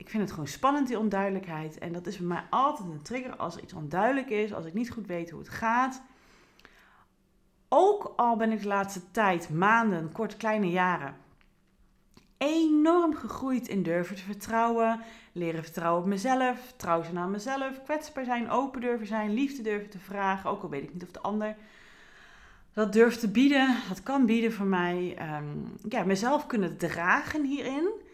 Ik 0.00 0.08
vind 0.08 0.22
het 0.22 0.32
gewoon 0.32 0.46
spannend, 0.46 0.88
die 0.88 0.98
onduidelijkheid. 0.98 1.78
En 1.78 1.92
dat 1.92 2.06
is 2.06 2.16
bij 2.16 2.26
mij 2.26 2.44
altijd 2.50 2.88
een 2.88 3.02
trigger 3.02 3.36
als 3.36 3.56
er 3.56 3.62
iets 3.62 3.72
onduidelijk 3.72 4.30
is, 4.30 4.52
als 4.52 4.64
ik 4.64 4.74
niet 4.74 4.90
goed 4.90 5.06
weet 5.06 5.30
hoe 5.30 5.40
het 5.40 5.48
gaat. 5.48 6.02
Ook 7.68 8.12
al 8.16 8.36
ben 8.36 8.52
ik 8.52 8.62
de 8.62 8.68
laatste 8.68 9.10
tijd, 9.10 9.50
maanden, 9.50 10.12
kort, 10.12 10.36
kleine 10.36 10.70
jaren, 10.70 11.16
enorm 12.36 13.14
gegroeid 13.14 13.68
in 13.68 13.82
durven 13.82 14.16
te 14.16 14.22
vertrouwen, 14.22 15.00
leren 15.32 15.62
vertrouwen 15.62 16.02
op 16.02 16.08
mezelf, 16.08 16.72
trouw 16.76 17.02
zijn 17.02 17.18
aan 17.18 17.30
mezelf, 17.30 17.82
kwetsbaar 17.82 18.24
zijn, 18.24 18.50
open 18.50 18.80
durven 18.80 19.06
zijn, 19.06 19.32
liefde 19.32 19.62
durven 19.62 19.90
te 19.90 19.98
vragen, 19.98 20.50
ook 20.50 20.62
al 20.62 20.70
weet 20.70 20.82
ik 20.82 20.92
niet 20.92 21.02
of 21.02 21.10
de 21.10 21.20
ander 21.20 21.56
dat 22.72 22.92
durft 22.92 23.20
te 23.20 23.30
bieden, 23.30 23.76
dat 23.88 24.02
kan 24.02 24.26
bieden 24.26 24.52
voor 24.52 24.66
mij. 24.66 25.18
Um, 25.36 25.72
ja, 25.88 26.04
mezelf 26.04 26.46
kunnen 26.46 26.76
dragen 26.76 27.44
hierin. 27.44 28.08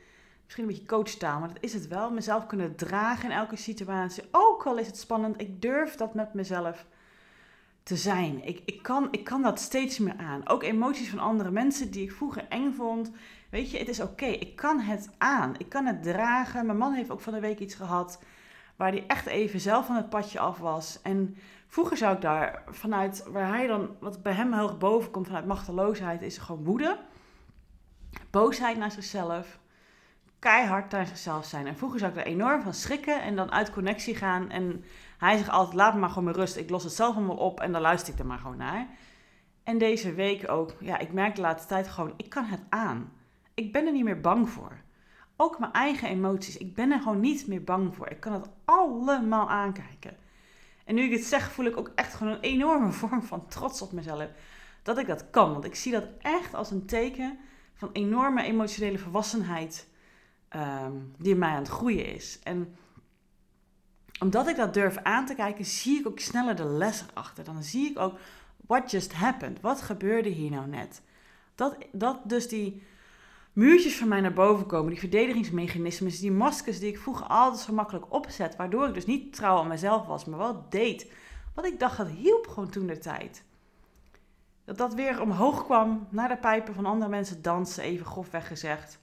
Misschien 0.46 0.64
een 0.64 0.70
beetje 0.70 0.86
coachtaal, 0.86 1.38
maar 1.38 1.48
dat 1.48 1.62
is 1.62 1.72
het 1.72 1.88
wel. 1.88 2.10
Mezelf 2.10 2.46
kunnen 2.46 2.76
dragen 2.76 3.30
in 3.30 3.36
elke 3.36 3.56
situatie. 3.56 4.24
Ook 4.30 4.66
al 4.66 4.78
is 4.78 4.86
het 4.86 4.98
spannend, 4.98 5.40
ik 5.40 5.62
durf 5.62 5.94
dat 5.94 6.14
met 6.14 6.34
mezelf 6.34 6.86
te 7.82 7.96
zijn. 7.96 8.44
Ik, 8.44 8.62
ik, 8.64 8.82
kan, 8.82 9.08
ik 9.10 9.24
kan 9.24 9.42
dat 9.42 9.60
steeds 9.60 9.98
meer 9.98 10.16
aan. 10.16 10.48
Ook 10.48 10.62
emoties 10.62 11.08
van 11.08 11.18
andere 11.18 11.50
mensen 11.50 11.90
die 11.90 12.02
ik 12.02 12.12
vroeger 12.12 12.46
eng 12.48 12.72
vond. 12.72 13.10
Weet 13.50 13.70
je, 13.70 13.78
het 13.78 13.88
is 13.88 14.00
oké. 14.00 14.26
Ik 14.26 14.56
kan 14.56 14.80
het 14.80 15.10
aan. 15.18 15.54
Ik 15.58 15.68
kan 15.68 15.86
het 15.86 16.02
dragen. 16.02 16.66
Mijn 16.66 16.78
man 16.78 16.92
heeft 16.92 17.10
ook 17.10 17.20
van 17.20 17.32
de 17.32 17.40
week 17.40 17.58
iets 17.58 17.74
gehad 17.74 18.22
waar 18.76 18.90
hij 18.90 19.04
echt 19.06 19.26
even 19.26 19.60
zelf 19.60 19.86
van 19.86 19.96
het 19.96 20.08
padje 20.08 20.38
af 20.38 20.58
was. 20.58 21.02
En 21.02 21.36
Vroeger 21.66 21.96
zou 21.96 22.14
ik 22.14 22.20
daar 22.20 22.62
vanuit, 22.66 23.24
waar 23.28 23.48
hij 23.48 23.66
dan, 23.66 23.96
wat 24.00 24.22
bij 24.22 24.32
hem 24.32 24.52
erg 24.52 24.78
boven 24.78 25.10
komt 25.10 25.26
vanuit 25.26 25.46
machteloosheid, 25.46 26.22
is 26.22 26.38
gewoon 26.38 26.64
woede. 26.64 26.98
Boosheid 28.30 28.76
naar 28.76 28.90
zichzelf. 28.90 29.58
Keihard 30.46 30.90
naar 30.90 31.06
zichzelf 31.06 31.44
zijn. 31.44 31.66
En 31.66 31.76
vroeger 31.76 31.98
zou 31.98 32.12
ik 32.12 32.18
er 32.18 32.26
enorm 32.26 32.62
van 32.62 32.74
schrikken 32.74 33.22
en 33.22 33.36
dan 33.36 33.52
uit 33.52 33.70
connectie 33.70 34.14
gaan. 34.14 34.50
En 34.50 34.84
hij 35.18 35.36
zegt 35.36 35.48
altijd, 35.48 35.76
laat 35.76 35.94
maar 35.94 36.08
gewoon 36.08 36.24
mijn 36.24 36.36
rust. 36.36 36.56
Ik 36.56 36.70
los 36.70 36.84
het 36.84 36.92
zelf 36.92 37.16
allemaal 37.16 37.36
op 37.36 37.60
en 37.60 37.72
dan 37.72 37.80
luister 37.80 38.12
ik 38.12 38.18
er 38.18 38.26
maar 38.26 38.38
gewoon 38.38 38.56
naar. 38.56 38.86
En 39.62 39.78
deze 39.78 40.14
week 40.14 40.50
ook, 40.50 40.74
ja, 40.80 40.98
ik 40.98 41.12
merk 41.12 41.34
de 41.34 41.40
laatste 41.40 41.68
tijd 41.68 41.88
gewoon, 41.88 42.12
ik 42.16 42.28
kan 42.28 42.44
het 42.44 42.60
aan. 42.68 43.12
Ik 43.54 43.72
ben 43.72 43.86
er 43.86 43.92
niet 43.92 44.04
meer 44.04 44.20
bang 44.20 44.48
voor. 44.48 44.72
Ook 45.36 45.58
mijn 45.58 45.72
eigen 45.72 46.08
emoties, 46.08 46.56
ik 46.56 46.74
ben 46.74 46.90
er 46.90 47.00
gewoon 47.00 47.20
niet 47.20 47.46
meer 47.46 47.64
bang 47.64 47.94
voor. 47.94 48.08
Ik 48.08 48.20
kan 48.20 48.32
het 48.32 48.48
allemaal 48.64 49.50
aankijken. 49.50 50.16
En 50.84 50.94
nu 50.94 51.02
ik 51.02 51.12
het 51.12 51.24
zeg, 51.24 51.52
voel 51.52 51.66
ik 51.66 51.76
ook 51.76 51.92
echt 51.94 52.14
gewoon 52.14 52.32
een 52.32 52.40
enorme 52.40 52.92
vorm 53.00 53.22
van 53.22 53.46
trots 53.46 53.82
op 53.82 53.92
mezelf. 53.92 54.28
Dat 54.82 54.98
ik 54.98 55.06
dat 55.06 55.30
kan. 55.30 55.52
Want 55.52 55.64
ik 55.64 55.74
zie 55.74 55.92
dat 55.92 56.06
echt 56.18 56.54
als 56.54 56.70
een 56.70 56.86
teken 56.86 57.38
van 57.74 57.90
enorme 57.92 58.42
emotionele 58.42 58.98
volwassenheid 58.98 59.94
um, 60.50 61.14
die 61.18 61.32
in 61.32 61.38
mij 61.38 61.50
aan 61.50 61.58
het 61.58 61.68
groeien 61.68 62.14
is. 62.14 62.38
En 62.42 62.76
omdat 64.20 64.48
ik 64.48 64.56
dat 64.56 64.74
durf 64.74 64.96
aan 64.96 65.26
te 65.26 65.34
kijken, 65.34 65.64
zie 65.64 65.98
ik 66.00 66.06
ook 66.06 66.18
sneller 66.18 66.56
de 66.56 66.64
les 66.64 67.04
erachter. 67.10 67.44
Dan 67.44 67.62
zie 67.62 67.90
ik 67.90 67.98
ook, 67.98 68.18
what 68.66 68.90
just 68.90 69.12
happened? 69.12 69.60
Wat 69.60 69.82
gebeurde 69.82 70.28
hier 70.28 70.50
nou 70.50 70.66
net? 70.66 71.02
Dat, 71.54 71.76
dat 71.92 72.20
dus 72.24 72.48
die, 72.48 72.82
muurtjes 73.56 73.96
van 73.96 74.08
mij 74.08 74.20
naar 74.20 74.32
boven 74.32 74.66
komen. 74.66 74.90
Die 74.90 74.98
verdedigingsmechanismes, 74.98 76.20
die 76.20 76.32
maskers 76.32 76.78
die 76.78 76.88
ik 76.88 76.98
vroeger 76.98 77.26
altijd 77.26 77.60
zo 77.62 77.72
makkelijk 77.72 78.12
opzet. 78.12 78.56
Waardoor 78.56 78.88
ik 78.88 78.94
dus 78.94 79.06
niet 79.06 79.32
trouw 79.32 79.58
aan 79.58 79.68
mezelf 79.68 80.06
was, 80.06 80.24
maar 80.24 80.38
wel 80.38 80.66
deed. 80.68 81.12
Wat 81.54 81.66
ik 81.66 81.78
dacht, 81.78 81.96
dat 81.96 82.08
hielp 82.08 82.46
gewoon 82.46 82.70
toen 82.70 82.86
de 82.86 82.98
tijd. 82.98 83.44
Dat 84.64 84.78
dat 84.78 84.94
weer 84.94 85.20
omhoog 85.20 85.64
kwam, 85.64 86.06
naar 86.10 86.28
de 86.28 86.36
pijpen 86.36 86.74
van 86.74 86.86
andere 86.86 87.10
mensen 87.10 87.42
dansen, 87.42 87.82
even 87.82 88.06
grofweg 88.06 88.46
gezegd. 88.46 88.98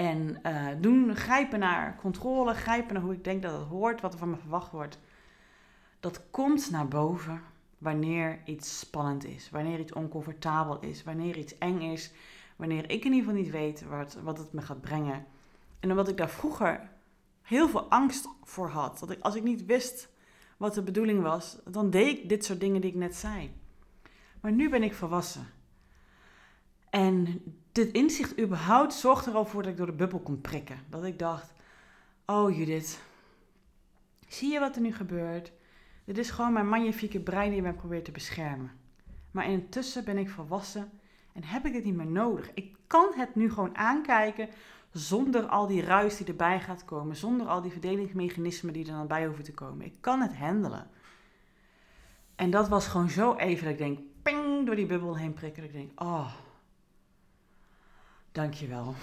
En 0.00 0.40
uh, 0.46 0.66
doen, 0.80 1.16
grijpen 1.16 1.58
naar 1.58 1.96
controle, 1.96 2.54
grijpen 2.54 2.94
naar 2.94 3.02
hoe 3.02 3.12
ik 3.12 3.24
denk 3.24 3.42
dat 3.42 3.58
het 3.58 3.68
hoort, 3.68 4.00
wat 4.00 4.12
er 4.12 4.18
van 4.18 4.30
me 4.30 4.36
verwacht 4.36 4.72
wordt. 4.72 4.98
Dat 6.00 6.22
komt 6.30 6.70
naar 6.70 6.88
boven 6.88 7.42
wanneer 7.78 8.40
iets 8.44 8.78
spannend 8.78 9.24
is, 9.24 9.50
wanneer 9.50 9.78
iets 9.78 9.92
oncomfortabel 9.92 10.78
is, 10.80 11.02
wanneer 11.02 11.36
iets 11.36 11.58
eng 11.58 11.80
is, 11.80 12.12
wanneer 12.56 12.82
ik 12.90 13.04
in 13.04 13.12
ieder 13.12 13.18
geval 13.18 13.42
niet 13.42 13.50
weet 13.50 13.84
wat, 13.84 14.18
wat 14.22 14.38
het 14.38 14.52
me 14.52 14.62
gaat 14.62 14.80
brengen. 14.80 15.26
En 15.80 15.90
omdat 15.90 16.08
ik 16.08 16.16
daar 16.16 16.30
vroeger 16.30 16.90
heel 17.42 17.68
veel 17.68 17.90
angst 17.90 18.28
voor 18.42 18.68
had, 18.68 18.98
dat 18.98 19.10
ik 19.10 19.20
als 19.20 19.34
ik 19.34 19.42
niet 19.42 19.66
wist 19.66 20.08
wat 20.56 20.74
de 20.74 20.82
bedoeling 20.82 21.22
was, 21.22 21.58
dan 21.64 21.90
deed 21.90 22.18
ik 22.18 22.28
dit 22.28 22.44
soort 22.44 22.60
dingen 22.60 22.80
die 22.80 22.90
ik 22.90 22.96
net 22.96 23.14
zei. 23.14 23.54
Maar 24.40 24.52
nu 24.52 24.68
ben 24.68 24.82
ik 24.82 24.94
volwassen. 24.94 25.46
En 26.90 27.42
dit 27.72 27.92
inzicht 27.92 28.40
überhaupt 28.40 28.92
zorgt 28.92 29.26
er 29.26 29.34
al 29.34 29.44
voor 29.44 29.62
dat 29.62 29.70
ik 29.70 29.76
door 29.76 29.86
de 29.86 29.92
bubbel 29.92 30.18
kon 30.18 30.40
prikken. 30.40 30.78
Dat 30.88 31.04
ik 31.04 31.18
dacht, 31.18 31.52
oh 32.26 32.56
Judith, 32.56 33.00
zie 34.28 34.52
je 34.52 34.58
wat 34.58 34.74
er 34.74 34.82
nu 34.82 34.92
gebeurt? 34.92 35.52
Dit 36.04 36.18
is 36.18 36.30
gewoon 36.30 36.52
mijn 36.52 36.68
magnifieke 36.68 37.20
brein 37.20 37.50
die 37.50 37.62
mij 37.62 37.72
probeert 37.72 38.04
te 38.04 38.10
beschermen. 38.10 38.70
Maar 39.30 39.50
intussen 39.50 40.04
ben 40.04 40.18
ik 40.18 40.30
volwassen 40.30 40.90
en 41.32 41.44
heb 41.44 41.66
ik 41.66 41.72
dit 41.72 41.84
niet 41.84 41.96
meer 41.96 42.06
nodig. 42.06 42.50
Ik 42.54 42.76
kan 42.86 43.12
het 43.14 43.34
nu 43.34 43.50
gewoon 43.50 43.76
aankijken 43.76 44.48
zonder 44.92 45.46
al 45.46 45.66
die 45.66 45.82
ruis 45.82 46.16
die 46.16 46.26
erbij 46.26 46.60
gaat 46.60 46.84
komen. 46.84 47.16
Zonder 47.16 47.46
al 47.46 47.62
die 47.62 47.70
verdelingsmechanismen 47.70 48.72
die 48.72 48.86
er 48.86 48.92
dan 48.92 49.06
bij 49.06 49.26
hoeven 49.26 49.44
te 49.44 49.54
komen. 49.54 49.86
Ik 49.86 49.94
kan 50.00 50.20
het 50.20 50.36
handelen. 50.36 50.90
En 52.36 52.50
dat 52.50 52.68
was 52.68 52.86
gewoon 52.86 53.10
zo 53.10 53.34
even 53.34 53.64
dat 53.64 53.72
ik 53.72 53.78
denk, 53.78 53.98
ping, 54.22 54.66
door 54.66 54.76
die 54.76 54.86
bubbel 54.86 55.16
heen 55.16 55.32
prikken. 55.32 55.62
Dat 55.62 55.70
ik 55.70 55.76
denk, 55.76 56.00
oh, 56.00 56.32
dankjewel. 58.32 58.94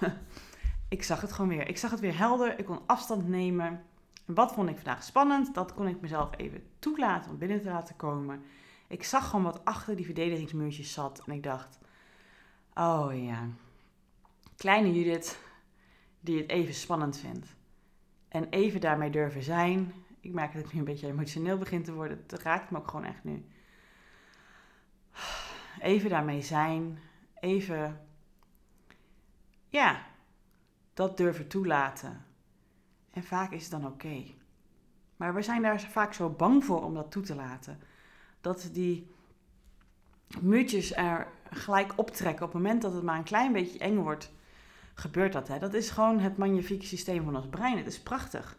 ik 0.88 1.02
zag 1.02 1.20
het 1.20 1.32
gewoon 1.32 1.50
weer. 1.50 1.68
Ik 1.68 1.78
zag 1.78 1.90
het 1.90 2.00
weer 2.00 2.18
helder. 2.18 2.58
Ik 2.58 2.64
kon 2.64 2.80
afstand 2.86 3.28
nemen. 3.28 3.82
wat 4.24 4.52
vond 4.52 4.68
ik 4.68 4.74
vandaag 4.74 5.02
spannend? 5.02 5.54
Dat 5.54 5.74
kon 5.74 5.88
ik 5.88 6.00
mezelf 6.00 6.30
even 6.36 6.62
toelaten 6.78 7.30
om 7.30 7.38
binnen 7.38 7.60
te 7.60 7.68
laten 7.68 7.96
komen. 7.96 8.42
Ik 8.88 9.04
zag 9.04 9.28
gewoon 9.28 9.44
wat 9.44 9.64
achter 9.64 9.96
die 9.96 10.04
verdedigingsmuurtjes 10.04 10.92
zat. 10.92 11.22
En 11.26 11.32
ik 11.32 11.42
dacht, 11.42 11.78
oh 12.74 13.10
ja, 13.12 13.48
kleine 14.56 14.92
Judith 14.92 15.38
die 16.20 16.40
het 16.40 16.48
even 16.48 16.74
spannend 16.74 17.18
vindt. 17.18 17.46
En 18.28 18.48
even 18.48 18.80
daarmee 18.80 19.10
durven 19.10 19.42
zijn. 19.42 19.92
Ik 20.20 20.32
merk 20.32 20.52
dat 20.52 20.64
ik 20.64 20.72
nu 20.72 20.78
een 20.78 20.84
beetje 20.84 21.06
emotioneel 21.06 21.58
begin 21.58 21.82
te 21.82 21.92
worden. 21.92 22.24
Het 22.26 22.42
raakt 22.42 22.70
me 22.70 22.78
ook 22.78 22.88
gewoon 22.88 23.04
echt 23.04 23.24
nu. 23.24 23.44
Even 25.80 26.10
daarmee 26.10 26.42
zijn. 26.42 26.98
Even, 27.40 28.00
ja, 29.72 30.06
dat 30.94 31.16
durven 31.16 31.48
toelaten. 31.48 32.24
En 33.10 33.24
vaak 33.24 33.50
is 33.50 33.62
het 33.62 33.70
dan 33.70 33.86
oké. 33.86 34.24
Maar 35.16 35.34
we 35.34 35.42
zijn 35.42 35.62
daar 35.62 35.80
vaak 35.80 36.14
zo 36.14 36.28
bang 36.28 36.64
voor 36.64 36.84
om 36.84 36.94
dat 36.94 37.10
toe 37.10 37.22
te 37.22 37.34
laten 37.34 37.80
dat 38.40 38.68
die 38.72 39.10
muurtjes 40.40 40.94
er 40.94 41.26
gelijk 41.50 41.92
optrekken. 41.96 42.46
Op 42.46 42.52
het 42.52 42.62
moment 42.62 42.82
dat 42.82 42.92
het 42.92 43.02
maar 43.02 43.16
een 43.16 43.24
klein 43.24 43.52
beetje 43.52 43.78
eng 43.78 43.96
wordt, 43.96 44.32
gebeurt 44.94 45.32
dat. 45.32 45.48
Hè? 45.48 45.58
Dat 45.58 45.74
is 45.74 45.90
gewoon 45.90 46.18
het 46.18 46.36
magnifieke 46.36 46.86
systeem 46.86 47.24
van 47.24 47.36
ons 47.36 47.48
brein. 47.48 47.76
Het 47.76 47.86
is 47.86 48.00
prachtig. 48.00 48.58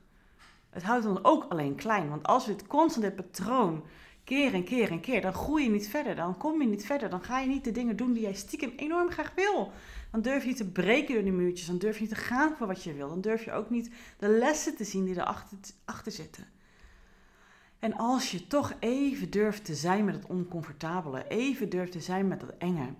Het 0.69 0.83
houdt 0.83 1.05
ons 1.05 1.23
ook 1.23 1.45
alleen 1.49 1.75
klein. 1.75 2.09
Want 2.09 2.23
als 2.23 2.45
we 2.45 2.51
het 2.51 2.67
constant 2.67 3.05
het 3.05 3.15
patroon 3.15 3.83
keer 4.23 4.53
en 4.53 4.63
keer 4.63 4.91
en 4.91 4.99
keer, 4.99 5.21
dan 5.21 5.33
groei 5.33 5.63
je 5.63 5.69
niet 5.69 5.87
verder. 5.87 6.15
Dan 6.15 6.37
kom 6.37 6.61
je 6.61 6.67
niet 6.67 6.85
verder. 6.85 7.09
Dan 7.09 7.23
ga 7.23 7.39
je 7.39 7.47
niet 7.47 7.63
de 7.63 7.71
dingen 7.71 7.95
doen 7.95 8.13
die 8.13 8.21
jij 8.21 8.33
stiekem 8.33 8.73
enorm 8.75 9.09
graag 9.09 9.31
wil. 9.35 9.71
Dan 10.11 10.21
durf 10.21 10.41
je 10.41 10.47
niet 10.47 10.57
te 10.57 10.71
breken 10.71 11.13
door 11.13 11.23
die 11.23 11.31
muurtjes. 11.31 11.67
Dan 11.67 11.77
durf 11.77 11.95
je 11.95 12.01
niet 12.01 12.13
te 12.13 12.15
gaan 12.15 12.55
voor 12.55 12.67
wat 12.67 12.83
je 12.83 12.93
wil. 12.93 13.09
Dan 13.09 13.21
durf 13.21 13.45
je 13.45 13.51
ook 13.51 13.69
niet 13.69 13.91
de 14.17 14.27
lessen 14.27 14.75
te 14.75 14.83
zien 14.83 15.05
die 15.05 15.15
erachter 15.15 15.57
achter 15.85 16.11
zitten. 16.11 16.47
En 17.79 17.93
als 17.93 18.31
je 18.31 18.47
toch 18.47 18.73
even 18.79 19.29
durft 19.29 19.65
te 19.65 19.75
zijn 19.75 20.05
met 20.05 20.15
het 20.15 20.25
oncomfortabele, 20.25 21.27
even 21.27 21.69
durft 21.69 21.91
te 21.91 21.99
zijn 21.99 22.27
met 22.27 22.39
dat 22.39 22.57
enge, 22.57 22.93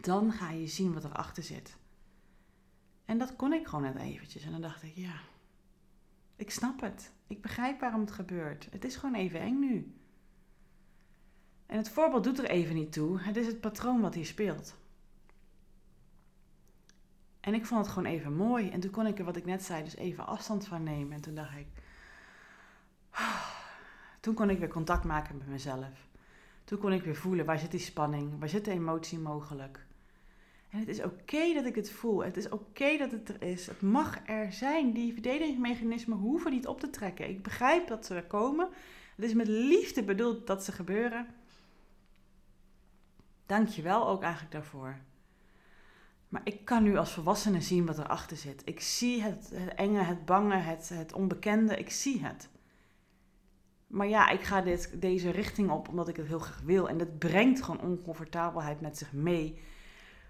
dan 0.00 0.32
ga 0.32 0.50
je 0.50 0.66
zien 0.66 0.92
wat 0.94 1.04
erachter 1.04 1.42
zit. 1.42 1.76
En 3.04 3.18
dat 3.18 3.36
kon 3.36 3.52
ik 3.52 3.66
gewoon 3.66 3.84
net 3.84 3.96
eventjes. 3.96 4.44
En 4.44 4.50
dan 4.50 4.60
dacht 4.60 4.82
ik, 4.82 4.92
ja, 4.94 5.14
ik 6.36 6.50
snap 6.50 6.80
het. 6.80 7.12
Ik 7.26 7.42
begrijp 7.42 7.80
waarom 7.80 8.00
het 8.00 8.10
gebeurt. 8.10 8.68
Het 8.70 8.84
is 8.84 8.96
gewoon 8.96 9.14
even 9.14 9.40
eng 9.40 9.58
nu. 9.58 9.94
En 11.66 11.76
het 11.76 11.88
voorbeeld 11.88 12.24
doet 12.24 12.38
er 12.38 12.50
even 12.50 12.74
niet 12.74 12.92
toe. 12.92 13.20
Het 13.20 13.36
is 13.36 13.46
het 13.46 13.60
patroon 13.60 14.00
wat 14.00 14.14
hier 14.14 14.26
speelt. 14.26 14.76
En 17.40 17.54
ik 17.54 17.66
vond 17.66 17.80
het 17.80 17.94
gewoon 17.94 18.12
even 18.12 18.36
mooi. 18.36 18.70
En 18.70 18.80
toen 18.80 18.90
kon 18.90 19.06
ik 19.06 19.18
er, 19.18 19.24
wat 19.24 19.36
ik 19.36 19.44
net 19.44 19.62
zei, 19.62 19.84
dus 19.84 19.96
even 19.96 20.26
afstand 20.26 20.66
van 20.66 20.82
nemen. 20.82 21.12
En 21.12 21.20
toen 21.20 21.34
dacht 21.34 21.56
ik, 21.56 21.66
toen 24.20 24.34
kon 24.34 24.50
ik 24.50 24.58
weer 24.58 24.68
contact 24.68 25.04
maken 25.04 25.36
met 25.36 25.46
mezelf. 25.46 26.08
Toen 26.64 26.78
kon 26.78 26.92
ik 26.92 27.02
weer 27.02 27.16
voelen, 27.16 27.46
waar 27.46 27.58
zit 27.58 27.70
die 27.70 27.80
spanning? 27.80 28.38
Waar 28.38 28.48
zit 28.48 28.64
de 28.64 28.70
emotie 28.70 29.18
mogelijk? 29.18 29.86
En 30.74 30.80
het 30.80 30.88
is 30.88 31.02
oké 31.02 31.54
dat 31.54 31.64
ik 31.64 31.74
het 31.74 31.90
voel. 31.90 32.24
Het 32.24 32.36
is 32.36 32.48
oké 32.48 32.96
dat 32.96 33.10
het 33.10 33.28
er 33.28 33.42
is. 33.42 33.66
Het 33.66 33.80
mag 33.80 34.28
er 34.28 34.52
zijn. 34.52 34.92
Die 34.92 35.12
verdedigingsmechanismen 35.12 36.18
hoeven 36.18 36.50
niet 36.50 36.66
op 36.66 36.80
te 36.80 36.90
trekken. 36.90 37.28
Ik 37.28 37.42
begrijp 37.42 37.86
dat 37.86 38.06
ze 38.06 38.14
er 38.14 38.24
komen. 38.24 38.68
Het 39.16 39.24
is 39.24 39.34
met 39.34 39.48
liefde 39.48 40.02
bedoeld 40.02 40.46
dat 40.46 40.64
ze 40.64 40.72
gebeuren. 40.72 41.26
Dank 43.46 43.68
je 43.68 43.82
wel 43.82 44.08
ook 44.08 44.22
eigenlijk 44.22 44.52
daarvoor. 44.52 44.96
Maar 46.28 46.40
ik 46.44 46.64
kan 46.64 46.82
nu 46.82 46.96
als 46.96 47.12
volwassene 47.12 47.60
zien 47.60 47.86
wat 47.86 47.98
erachter 47.98 48.36
zit. 48.36 48.62
Ik 48.64 48.80
zie 48.80 49.22
het, 49.22 49.50
het 49.54 49.74
enge, 49.74 50.02
het 50.02 50.24
bange, 50.24 50.56
het, 50.56 50.88
het 50.88 51.12
onbekende. 51.12 51.76
Ik 51.76 51.90
zie 51.90 52.24
het. 52.24 52.48
Maar 53.86 54.08
ja, 54.08 54.28
ik 54.28 54.42
ga 54.42 54.60
dit, 54.60 55.00
deze 55.00 55.30
richting 55.30 55.70
op 55.70 55.88
omdat 55.88 56.08
ik 56.08 56.16
het 56.16 56.26
heel 56.26 56.38
graag 56.38 56.60
wil. 56.60 56.88
En 56.88 56.98
dat 56.98 57.18
brengt 57.18 57.62
gewoon 57.62 57.80
oncomfortabelheid 57.80 58.80
met 58.80 58.98
zich 58.98 59.12
mee. 59.12 59.62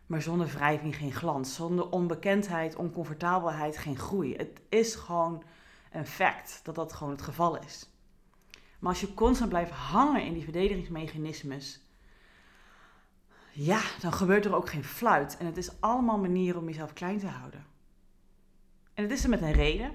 Maar 0.06 0.22
zonder 0.22 0.46
wrijving 0.46 0.96
geen 0.96 1.12
glans. 1.12 1.54
Zonder 1.54 1.90
onbekendheid, 1.90 2.76
oncomfortabelheid 2.76 3.78
geen 3.78 3.98
groei. 3.98 4.36
Het 4.36 4.60
is 4.68 4.94
gewoon 4.94 5.42
een 5.92 6.06
fact 6.06 6.60
dat 6.62 6.74
dat 6.74 6.92
gewoon 6.92 7.12
het 7.12 7.22
geval 7.22 7.58
is. 7.58 7.88
Maar 8.78 8.90
als 8.90 9.00
je 9.00 9.14
constant 9.14 9.50
blijft 9.50 9.70
hangen 9.70 10.24
in 10.24 10.32
die 10.32 10.42
verdedigingsmechanismes, 10.42 11.80
ja, 13.52 13.80
dan 14.00 14.12
gebeurt 14.12 14.44
er 14.44 14.54
ook 14.54 14.68
geen 14.68 14.84
fluit. 14.84 15.36
En 15.36 15.46
het 15.46 15.56
is 15.56 15.80
allemaal 15.80 16.18
manieren 16.18 16.60
om 16.60 16.66
jezelf 16.66 16.92
klein 16.92 17.18
te 17.18 17.26
houden. 17.26 17.66
En 18.94 19.02
het 19.02 19.12
is 19.12 19.24
er 19.24 19.30
met 19.30 19.42
een 19.42 19.52
reden. 19.52 19.94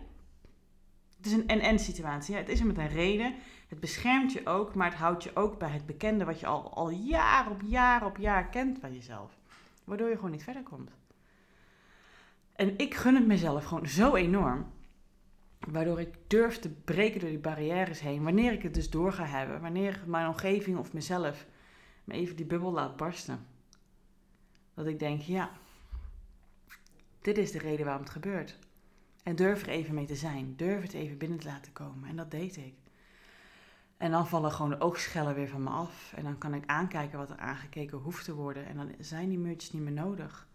Het 1.17 1.25
is 1.25 1.31
een 1.31 1.47
en-en 1.47 1.79
situatie. 1.79 2.35
Het 2.35 2.49
is 2.49 2.59
er 2.59 2.65
met 2.65 2.77
een 2.77 2.87
reden. 2.87 3.35
Het 3.67 3.79
beschermt 3.79 4.33
je 4.33 4.45
ook, 4.45 4.75
maar 4.75 4.89
het 4.89 4.99
houdt 4.99 5.23
je 5.23 5.35
ook 5.35 5.59
bij 5.59 5.69
het 5.69 5.85
bekende 5.85 6.25
wat 6.25 6.39
je 6.39 6.45
al, 6.45 6.73
al 6.73 6.89
jaar 6.89 7.49
op 7.49 7.61
jaar 7.65 8.05
op 8.05 8.17
jaar 8.17 8.49
kent 8.49 8.79
van 8.79 8.93
jezelf. 8.93 9.38
Waardoor 9.89 10.09
je 10.09 10.15
gewoon 10.15 10.31
niet 10.31 10.43
verder 10.43 10.63
komt. 10.63 10.91
En 12.55 12.77
ik 12.77 12.95
gun 12.95 13.15
het 13.15 13.27
mezelf 13.27 13.65
gewoon 13.65 13.87
zo 13.87 14.15
enorm. 14.15 14.71
Waardoor 15.59 15.99
ik 15.99 16.15
durf 16.27 16.59
te 16.59 16.69
breken 16.69 17.19
door 17.19 17.29
die 17.29 17.39
barrières 17.39 17.99
heen. 17.99 18.23
Wanneer 18.23 18.51
ik 18.51 18.61
het 18.61 18.73
dus 18.73 18.89
door 18.89 19.13
ga 19.13 19.25
hebben. 19.25 19.61
Wanneer 19.61 20.03
mijn 20.05 20.27
omgeving 20.27 20.77
of 20.77 20.93
mezelf 20.93 21.45
me 22.03 22.13
even 22.13 22.35
die 22.35 22.45
bubbel 22.45 22.71
laat 22.71 22.97
barsten. 22.97 23.45
Dat 24.73 24.85
ik 24.85 24.99
denk, 24.99 25.21
ja, 25.21 25.51
dit 27.21 27.37
is 27.37 27.51
de 27.51 27.59
reden 27.59 27.85
waarom 27.85 28.03
het 28.03 28.11
gebeurt. 28.11 28.59
En 29.23 29.35
durf 29.35 29.61
er 29.61 29.69
even 29.69 29.93
mee 29.95 30.05
te 30.05 30.15
zijn. 30.15 30.55
Durf 30.55 30.81
het 30.81 30.93
even 30.93 31.17
binnen 31.17 31.39
te 31.39 31.47
laten 31.47 31.73
komen. 31.73 32.09
En 32.09 32.15
dat 32.15 32.31
deed 32.31 32.57
ik. 32.57 32.73
En 33.99 34.11
dan 34.11 34.27
vallen 34.27 34.51
gewoon 34.51 34.69
de 34.69 34.79
oogschellen 34.79 35.35
weer 35.35 35.47
van 35.47 35.63
me 35.63 35.69
af. 35.69 36.13
En 36.15 36.23
dan 36.23 36.37
kan 36.37 36.53
ik 36.53 36.63
aankijken 36.65 37.17
wat 37.17 37.29
er 37.29 37.37
aangekeken 37.37 37.97
hoeft 37.97 38.25
te 38.25 38.33
worden. 38.33 38.65
En 38.65 38.75
dan 38.75 38.91
zijn 38.99 39.29
die 39.29 39.37
muurtjes 39.37 39.71
niet 39.71 39.81
meer 39.81 39.91
nodig. 39.91 40.47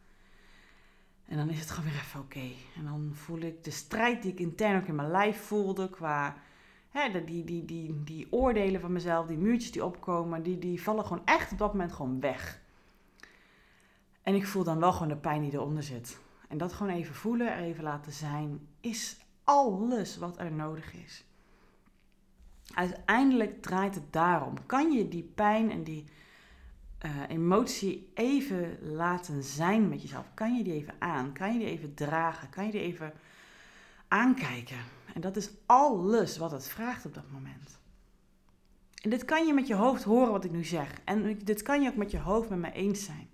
En 1.25 1.37
dan 1.37 1.49
is 1.49 1.61
het 1.61 1.71
gewoon 1.71 1.91
weer 1.91 2.01
even 2.01 2.21
oké. 2.21 2.51
En 2.77 2.85
dan 2.85 3.11
voel 3.13 3.41
ik 3.41 3.65
de 3.65 3.71
strijd 3.71 4.23
die 4.23 4.33
ik 4.33 4.39
intern 4.39 4.81
ook 4.81 4.89
in 4.89 4.95
mijn 4.95 5.11
lijf 5.11 5.41
voelde. 5.41 5.91
Qua 5.91 6.37
hè, 6.91 7.25
die, 7.25 7.45
die, 7.45 7.65
die, 7.65 8.03
die 8.05 8.33
oordelen 8.33 8.81
van 8.81 8.93
mezelf, 8.93 9.27
die 9.27 9.39
muurtjes 9.39 9.73
die 9.73 9.85
opkomen. 9.85 10.43
Die, 10.43 10.59
die 10.59 10.83
vallen 10.83 11.05
gewoon 11.05 11.27
echt 11.27 11.53
op 11.53 11.59
dat 11.59 11.73
moment 11.73 11.93
gewoon 11.93 12.21
weg. 12.21 12.61
En 14.23 14.35
ik 14.35 14.47
voel 14.47 14.65
dan 14.65 14.81
wel 14.81 14.93
gewoon 14.93 15.09
de 15.09 15.17
pijn 15.17 15.43
die 15.43 15.53
eronder 15.53 15.83
zit. 15.83 16.19
En 16.49 16.59
dat 16.59 16.73
gewoon 16.73 16.93
even 16.93 17.15
voelen, 17.15 17.57
even 17.57 17.85
laten 17.85 18.13
zijn, 18.13 18.69
is 18.81 19.17
alles 19.45 20.19
wat 20.19 20.39
er 20.39 20.53
nodig 20.53 20.95
is. 20.95 21.25
Uiteindelijk 22.75 23.63
draait 23.63 23.95
het 23.95 24.13
daarom. 24.13 24.67
Kan 24.67 24.93
je 24.93 25.09
die 25.09 25.33
pijn 25.35 25.71
en 25.71 25.85
die 25.85 26.05
uh, 27.05 27.11
emotie 27.29 28.11
even 28.15 28.79
laten 28.83 29.43
zijn 29.43 29.89
met 29.89 30.03
jezelf? 30.03 30.27
Kan 30.35 30.57
je 30.57 30.65
die 30.65 30.73
even 30.73 30.95
aan? 30.99 31.33
Kan 31.33 31.53
je 31.53 31.59
die 31.59 31.69
even 31.69 31.95
dragen? 31.95 32.51
Kan 32.51 32.67
je 32.67 32.71
die 32.71 32.81
even 32.81 33.13
aankijken? 34.09 34.79
En 35.15 35.21
dat 35.21 35.37
is 35.37 35.51
alles 35.67 36.37
wat 36.37 36.51
het 36.51 36.69
vraagt 36.69 37.07
op 37.07 37.15
dat 37.15 37.31
moment. 37.31 37.79
En 39.03 39.11
dit 39.11 39.25
kan 39.25 39.47
je 39.47 39.53
met 39.53 39.67
je 39.67 39.75
hoofd 39.75 40.03
horen 40.03 40.33
wat 40.33 40.45
ik 40.45 40.51
nu 40.51 40.65
zeg. 40.65 41.01
En 41.05 41.39
dit 41.39 41.63
kan 41.63 41.83
je 41.83 41.89
ook 41.89 41.97
met 41.97 42.11
je 42.11 42.19
hoofd 42.19 42.49
met 42.49 42.59
me 42.59 42.73
eens 42.73 43.05
zijn. 43.05 43.29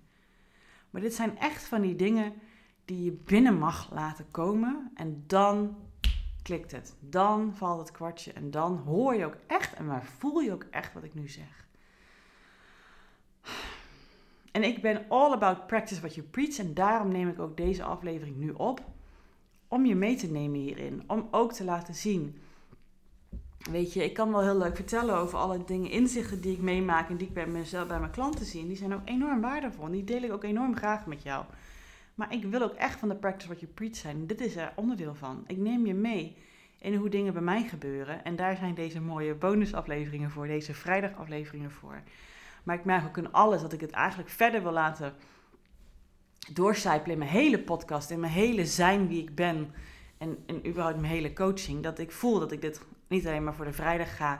Maar 0.89 1.01
dit 1.01 1.13
zijn 1.13 1.37
echt 1.37 1.63
van 1.63 1.81
die 1.81 1.95
dingen 1.95 2.33
die 2.85 3.03
je 3.03 3.11
binnen 3.11 3.57
mag 3.57 3.93
laten 3.93 4.25
komen. 4.31 4.91
En 4.95 5.23
dan 5.27 5.75
klikt 6.41 6.71
het. 6.71 6.95
Dan 6.99 7.53
valt 7.55 7.79
het 7.79 7.91
kwartje. 7.91 8.33
En 8.33 8.51
dan 8.51 8.77
hoor 8.77 9.15
je 9.15 9.25
ook 9.25 9.37
echt 9.47 9.73
en 9.73 9.85
maar 9.85 10.05
voel 10.05 10.39
je 10.39 10.51
ook 10.51 10.65
echt 10.71 10.93
wat 10.93 11.03
ik 11.03 11.13
nu 11.13 11.27
zeg. 11.27 11.67
En 14.51 14.63
ik 14.63 14.81
ben 14.81 15.05
all 15.07 15.31
about 15.31 15.67
practice 15.67 15.99
what 15.99 16.15
you 16.15 16.27
preach. 16.27 16.57
En 16.57 16.73
daarom 16.73 17.11
neem 17.11 17.29
ik 17.29 17.39
ook 17.39 17.57
deze 17.57 17.83
aflevering 17.83 18.37
nu 18.37 18.51
op. 18.51 18.83
Om 19.67 19.85
je 19.85 19.95
mee 19.95 20.15
te 20.15 20.31
nemen 20.31 20.59
hierin. 20.59 21.03
Om 21.07 21.27
ook 21.31 21.53
te 21.53 21.63
laten 21.63 21.95
zien. 21.95 22.41
Weet 23.71 23.93
je, 23.93 24.03
ik 24.03 24.13
kan 24.13 24.31
wel 24.31 24.41
heel 24.41 24.57
leuk 24.57 24.75
vertellen 24.75 25.17
over 25.17 25.37
alle 25.37 25.63
dingen, 25.63 25.91
inzichten 25.91 26.41
die 26.41 26.53
ik 26.53 26.61
meemaak 26.61 27.09
en 27.09 27.17
die 27.17 27.27
ik 27.27 27.33
bij 27.33 27.47
mezelf, 27.47 27.87
bij 27.87 27.99
mijn 27.99 28.11
klanten 28.11 28.45
zie. 28.45 28.61
En 28.61 28.67
die 28.67 28.77
zijn 28.77 28.93
ook 28.93 29.01
enorm 29.05 29.41
waardevol. 29.41 29.85
En 29.85 29.91
die 29.91 30.03
deel 30.03 30.21
ik 30.21 30.31
ook 30.31 30.43
enorm 30.43 30.75
graag 30.75 31.05
met 31.05 31.23
jou. 31.23 31.45
Maar 32.21 32.33
ik 32.33 32.43
wil 32.43 32.61
ook 32.61 32.73
echt 32.73 32.99
van 32.99 33.09
de 33.09 33.15
practice 33.15 33.47
what 33.47 33.59
you 33.59 33.71
preach 33.71 33.95
zijn. 33.95 34.27
Dit 34.27 34.41
is 34.41 34.55
er 34.55 34.73
onderdeel 34.75 35.15
van. 35.15 35.43
Ik 35.47 35.57
neem 35.57 35.85
je 35.85 35.93
mee 35.93 36.37
in 36.79 36.95
hoe 36.95 37.09
dingen 37.09 37.33
bij 37.33 37.41
mij 37.41 37.63
gebeuren. 37.63 38.23
En 38.23 38.35
daar 38.35 38.55
zijn 38.55 38.73
deze 38.73 39.01
mooie 39.01 39.33
bonusafleveringen 39.33 40.31
voor, 40.31 40.47
deze 40.47 40.73
vrijdagafleveringen 40.73 41.71
voor. 41.71 42.01
Maar 42.63 42.75
ik 42.75 42.85
merk 42.85 43.05
ook 43.05 43.17
in 43.17 43.31
alles 43.31 43.61
dat 43.61 43.73
ik 43.73 43.81
het 43.81 43.91
eigenlijk 43.91 44.29
verder 44.29 44.61
wil 44.63 44.71
laten 44.71 45.13
doorcijpelen 46.53 47.11
in 47.11 47.19
mijn 47.19 47.31
hele 47.31 47.59
podcast, 47.59 48.09
in 48.09 48.19
mijn 48.19 48.33
hele 48.33 48.65
zijn 48.65 49.07
wie 49.07 49.21
ik 49.21 49.35
ben. 49.35 49.73
En, 50.17 50.43
en 50.45 50.67
überhaupt 50.67 50.99
mijn 50.99 51.13
hele 51.13 51.33
coaching. 51.33 51.83
Dat 51.83 51.99
ik 51.99 52.11
voel 52.11 52.39
dat 52.39 52.51
ik 52.51 52.61
dit 52.61 52.81
niet 53.07 53.27
alleen 53.27 53.43
maar 53.43 53.55
voor 53.55 53.65
de 53.65 53.73
vrijdag 53.73 54.15
ga 54.15 54.39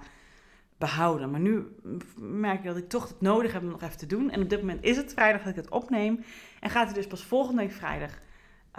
behouden. 0.81 1.31
Maar 1.31 1.39
nu 1.39 1.75
merk 2.17 2.59
ik 2.59 2.65
dat 2.65 2.77
ik 2.77 2.89
toch 2.89 3.07
het 3.07 3.21
nodig 3.21 3.53
heb 3.53 3.61
om 3.61 3.69
nog 3.69 3.81
even 3.81 3.97
te 3.97 4.05
doen. 4.05 4.29
En 4.29 4.41
op 4.41 4.49
dit 4.49 4.59
moment 4.59 4.83
is 4.83 4.97
het 4.97 5.13
vrijdag 5.13 5.41
dat 5.41 5.49
ik 5.49 5.55
het 5.55 5.69
opneem. 5.69 6.23
En 6.59 6.69
gaat 6.69 6.85
het 6.85 6.95
dus 6.95 7.07
pas 7.07 7.23
volgende 7.23 7.61
week 7.61 7.71
vrijdag 7.71 8.11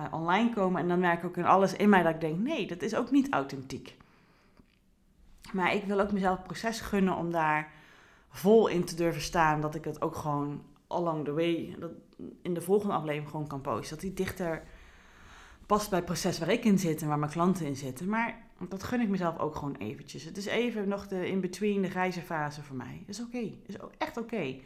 uh, 0.00 0.06
online 0.10 0.52
komen. 0.52 0.80
En 0.80 0.88
dan 0.88 0.98
merk 0.98 1.18
ik 1.18 1.24
ook 1.24 1.36
in 1.36 1.44
alles 1.44 1.72
in 1.72 1.88
mij 1.88 2.02
dat 2.02 2.14
ik 2.14 2.20
denk: 2.20 2.38
nee, 2.38 2.66
dat 2.66 2.82
is 2.82 2.94
ook 2.94 3.10
niet 3.10 3.32
authentiek. 3.32 3.96
Maar 5.52 5.74
ik 5.74 5.84
wil 5.84 6.00
ook 6.00 6.12
mezelf 6.12 6.36
het 6.36 6.46
proces 6.46 6.80
gunnen 6.80 7.16
om 7.16 7.30
daar 7.32 7.70
vol 8.30 8.66
in 8.66 8.84
te 8.84 8.94
durven 8.94 9.22
staan. 9.22 9.60
Dat 9.60 9.74
ik 9.74 9.84
het 9.84 10.02
ook 10.02 10.16
gewoon 10.16 10.62
along 10.86 11.24
the 11.24 11.32
way, 11.32 11.76
dat 11.78 11.90
in 12.42 12.54
de 12.54 12.60
volgende 12.60 12.94
aflevering 12.94 13.30
gewoon 13.30 13.46
kan 13.46 13.60
posten. 13.60 13.90
Dat 13.90 14.00
die 14.00 14.14
dichter 14.14 14.62
past 15.66 15.88
bij 15.88 15.98
het 15.98 16.06
proces 16.06 16.38
waar 16.38 16.50
ik 16.50 16.64
in 16.64 16.78
zit 16.78 17.02
en 17.02 17.08
waar 17.08 17.18
mijn 17.18 17.30
klanten 17.30 17.66
in 17.66 17.76
zitten. 17.76 18.08
Maar 18.08 18.42
dat 18.68 18.82
gun 18.82 19.00
ik 19.00 19.08
mezelf 19.08 19.38
ook 19.38 19.54
gewoon 19.54 19.76
eventjes. 19.76 20.24
Het 20.24 20.36
is 20.36 20.46
even 20.46 20.88
nog 20.88 21.08
de 21.08 21.28
in-between, 21.28 21.82
de 21.82 21.90
grijze 21.90 22.20
fase 22.20 22.62
voor 22.62 22.76
mij. 22.76 23.02
Is 23.06 23.20
oké. 23.20 23.42
Dat 23.42 23.68
is 23.68 23.80
ook 23.80 23.92
echt 23.98 24.16
oké. 24.16 24.60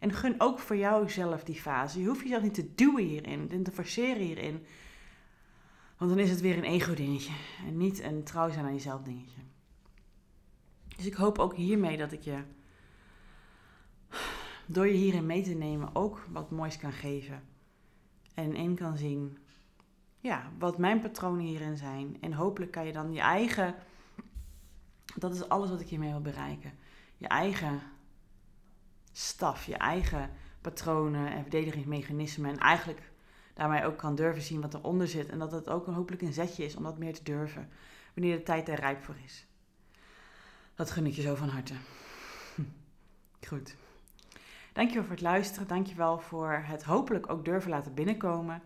En 0.00 0.12
gun 0.12 0.34
ook 0.38 0.58
voor 0.58 0.76
jou 0.76 1.10
zelf 1.10 1.44
die 1.44 1.60
fase. 1.60 2.00
Je 2.00 2.06
hoeft 2.06 2.22
jezelf 2.22 2.42
niet 2.42 2.54
te 2.54 2.74
duwen 2.74 3.04
hierin, 3.04 3.62
te 3.62 3.72
forceren 3.72 4.22
hierin. 4.22 4.66
Want 5.98 6.10
dan 6.10 6.18
is 6.18 6.30
het 6.30 6.40
weer 6.40 6.56
een 6.56 6.64
ego-dingetje. 6.64 7.32
En 7.66 7.76
niet 7.76 8.02
een 8.02 8.24
trouw 8.24 8.50
zijn 8.50 8.64
aan 8.64 8.72
jezelf 8.72 9.02
dingetje. 9.02 9.40
Dus 10.96 11.06
ik 11.06 11.14
hoop 11.14 11.38
ook 11.38 11.54
hiermee 11.54 11.96
dat 11.96 12.12
ik 12.12 12.22
je, 12.22 12.42
door 14.66 14.86
je 14.86 14.94
hierin 14.94 15.26
mee 15.26 15.42
te 15.42 15.54
nemen, 15.54 15.94
ook 15.94 16.26
wat 16.30 16.50
moois 16.50 16.76
kan 16.76 16.92
geven. 16.92 17.42
En 18.34 18.54
in 18.54 18.74
kan 18.74 18.96
zien 18.96 19.38
ja, 20.24 20.50
wat 20.58 20.78
mijn 20.78 21.00
patronen 21.00 21.44
hierin 21.44 21.76
zijn. 21.76 22.16
En 22.20 22.32
hopelijk 22.32 22.72
kan 22.72 22.86
je 22.86 22.92
dan 22.92 23.12
je 23.12 23.20
eigen, 23.20 23.74
dat 25.16 25.34
is 25.34 25.48
alles 25.48 25.70
wat 25.70 25.80
ik 25.80 25.88
hiermee 25.88 26.10
wil 26.10 26.20
bereiken. 26.20 26.72
Je 27.16 27.28
eigen 27.28 27.82
staf, 29.12 29.66
je 29.66 29.76
eigen 29.76 30.30
patronen 30.60 31.32
en 31.32 31.40
verdedigingsmechanismen. 31.40 32.50
En 32.50 32.58
eigenlijk 32.58 33.10
daarmee 33.54 33.84
ook 33.84 33.96
kan 33.96 34.14
durven 34.14 34.42
zien 34.42 34.60
wat 34.60 34.74
eronder 34.74 35.08
zit. 35.08 35.28
En 35.28 35.38
dat 35.38 35.52
het 35.52 35.68
ook 35.68 35.86
een, 35.86 35.94
hopelijk 35.94 36.22
een 36.22 36.32
zetje 36.32 36.64
is 36.64 36.76
om 36.76 36.82
dat 36.82 36.98
meer 36.98 37.14
te 37.14 37.22
durven. 37.22 37.68
Wanneer 38.14 38.36
de 38.36 38.42
tijd 38.42 38.68
er 38.68 38.80
rijp 38.80 39.04
voor 39.04 39.16
is. 39.24 39.46
Dat 40.74 40.90
gun 40.90 41.06
ik 41.06 41.14
je 41.14 41.22
zo 41.22 41.34
van 41.34 41.48
harte. 41.48 41.74
Goed. 43.48 43.76
Dankjewel 44.72 45.04
voor 45.04 45.12
het 45.12 45.22
luisteren. 45.22 45.68
Dankjewel 45.68 46.18
voor 46.18 46.62
het 46.66 46.82
hopelijk 46.82 47.30
ook 47.30 47.44
durven 47.44 47.70
laten 47.70 47.94
binnenkomen. 47.94 48.62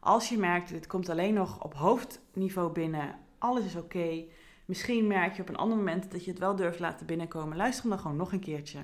Als 0.00 0.28
je 0.28 0.38
merkt, 0.38 0.68
dit 0.68 0.86
komt 0.86 1.08
alleen 1.08 1.34
nog 1.34 1.64
op 1.64 1.74
hoofdniveau 1.74 2.72
binnen, 2.72 3.18
alles 3.38 3.64
is 3.64 3.76
oké. 3.76 4.24
Misschien 4.64 5.06
merk 5.06 5.36
je 5.36 5.42
op 5.42 5.48
een 5.48 5.56
ander 5.56 5.76
moment 5.76 6.10
dat 6.10 6.24
je 6.24 6.30
het 6.30 6.40
wel 6.40 6.56
durft 6.56 6.78
laten 6.78 7.06
binnenkomen. 7.06 7.56
Luister 7.56 7.82
hem 7.82 7.90
dan 7.90 8.00
gewoon 8.00 8.16
nog 8.16 8.32
een 8.32 8.40
keertje. 8.40 8.78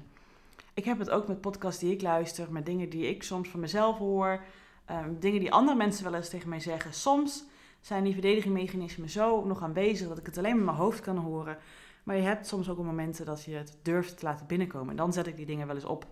Ik 0.75 0.85
heb 0.85 0.99
het 0.99 1.11
ook 1.11 1.29
met 1.29 1.41
podcasts 1.41 1.81
die 1.81 1.93
ik 1.93 2.03
luister, 2.03 2.53
met 2.53 2.67
dingen 2.67 2.89
die 2.89 3.09
ik 3.09 3.23
soms 3.23 3.49
van 3.49 3.61
mezelf 3.61 3.99
hoor, 3.99 4.45
ehm, 4.85 5.19
dingen 5.19 5.41
die 5.41 5.53
andere 5.53 5.77
mensen 5.77 6.05
wel 6.05 6.15
eens 6.15 6.29
tegen 6.29 6.49
mij 6.49 6.61
zeggen. 6.61 6.95
Soms 6.95 7.45
zijn 7.81 8.05
die 8.05 8.13
verdedigingmechanismen 8.13 9.11
zo 9.11 9.45
nog 9.45 9.63
aanwezig 9.63 10.09
dat 10.09 10.19
ik 10.19 10.27
het 10.27 10.39
alleen 10.39 10.57
met 10.57 10.65
mijn 10.65 10.77
hoofd 10.77 11.01
kan 11.01 11.17
horen. 11.17 11.59
Maar 12.03 12.17
je 12.17 12.23
hebt 12.23 12.47
soms 12.47 12.69
ook 12.69 12.79
momenten 12.79 13.27
dat 13.27 13.45
je 13.45 13.55
het 13.55 13.79
durft 13.83 14.19
te 14.19 14.25
laten 14.25 14.47
binnenkomen. 14.47 14.91
En 14.91 14.97
dan 14.97 15.13
zet 15.13 15.27
ik 15.27 15.37
die 15.37 15.47
dingen 15.47 15.67
wel 15.67 15.77
eens 15.77 15.85
op. 15.85 16.07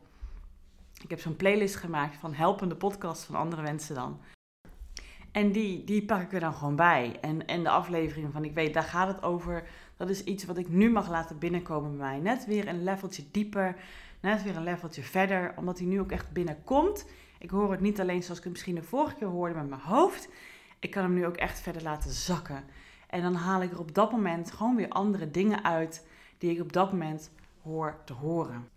Ik 1.02 1.10
heb 1.10 1.20
zo'n 1.20 1.36
playlist 1.36 1.76
gemaakt 1.76 2.16
van 2.16 2.34
helpende 2.34 2.76
podcasts 2.76 3.24
van 3.24 3.34
andere 3.34 3.62
mensen 3.62 3.94
dan. 3.94 4.20
En 5.34 5.52
die, 5.52 5.84
die 5.84 6.04
pak 6.04 6.20
ik 6.20 6.32
er 6.32 6.40
dan 6.40 6.54
gewoon 6.54 6.76
bij. 6.76 7.18
En, 7.20 7.46
en 7.46 7.62
de 7.62 7.68
aflevering 7.68 8.32
van 8.32 8.44
ik 8.44 8.54
weet, 8.54 8.74
daar 8.74 8.82
gaat 8.82 9.08
het 9.08 9.22
over. 9.22 9.66
Dat 9.96 10.08
is 10.08 10.24
iets 10.24 10.44
wat 10.44 10.58
ik 10.58 10.68
nu 10.68 10.90
mag 10.90 11.10
laten 11.10 11.38
binnenkomen 11.38 11.96
bij 11.96 12.06
mij. 12.06 12.18
Net 12.18 12.46
weer 12.46 12.68
een 12.68 12.84
leveltje 12.84 13.24
dieper. 13.30 13.76
Net 14.20 14.42
weer 14.42 14.56
een 14.56 14.62
leveltje 14.62 15.02
verder. 15.02 15.52
Omdat 15.56 15.78
hij 15.78 15.86
nu 15.86 16.00
ook 16.00 16.12
echt 16.12 16.32
binnenkomt. 16.32 17.06
Ik 17.38 17.50
hoor 17.50 17.70
het 17.70 17.80
niet 17.80 18.00
alleen 18.00 18.22
zoals 18.22 18.38
ik 18.38 18.44
het 18.44 18.52
misschien 18.52 18.74
de 18.74 18.82
vorige 18.82 19.14
keer 19.14 19.28
hoorde 19.28 19.54
met 19.54 19.68
mijn 19.68 19.80
hoofd. 19.80 20.28
Ik 20.78 20.90
kan 20.90 21.02
hem 21.02 21.14
nu 21.14 21.26
ook 21.26 21.36
echt 21.36 21.60
verder 21.60 21.82
laten 21.82 22.10
zakken. 22.10 22.64
En 23.08 23.22
dan 23.22 23.34
haal 23.34 23.62
ik 23.62 23.72
er 23.72 23.78
op 23.78 23.94
dat 23.94 24.12
moment 24.12 24.52
gewoon 24.52 24.76
weer 24.76 24.88
andere 24.88 25.30
dingen 25.30 25.64
uit. 25.64 26.06
Die 26.38 26.50
ik 26.50 26.60
op 26.60 26.72
dat 26.72 26.90
moment 26.90 27.30
hoor 27.62 27.96
te 28.04 28.12
horen. 28.12 28.68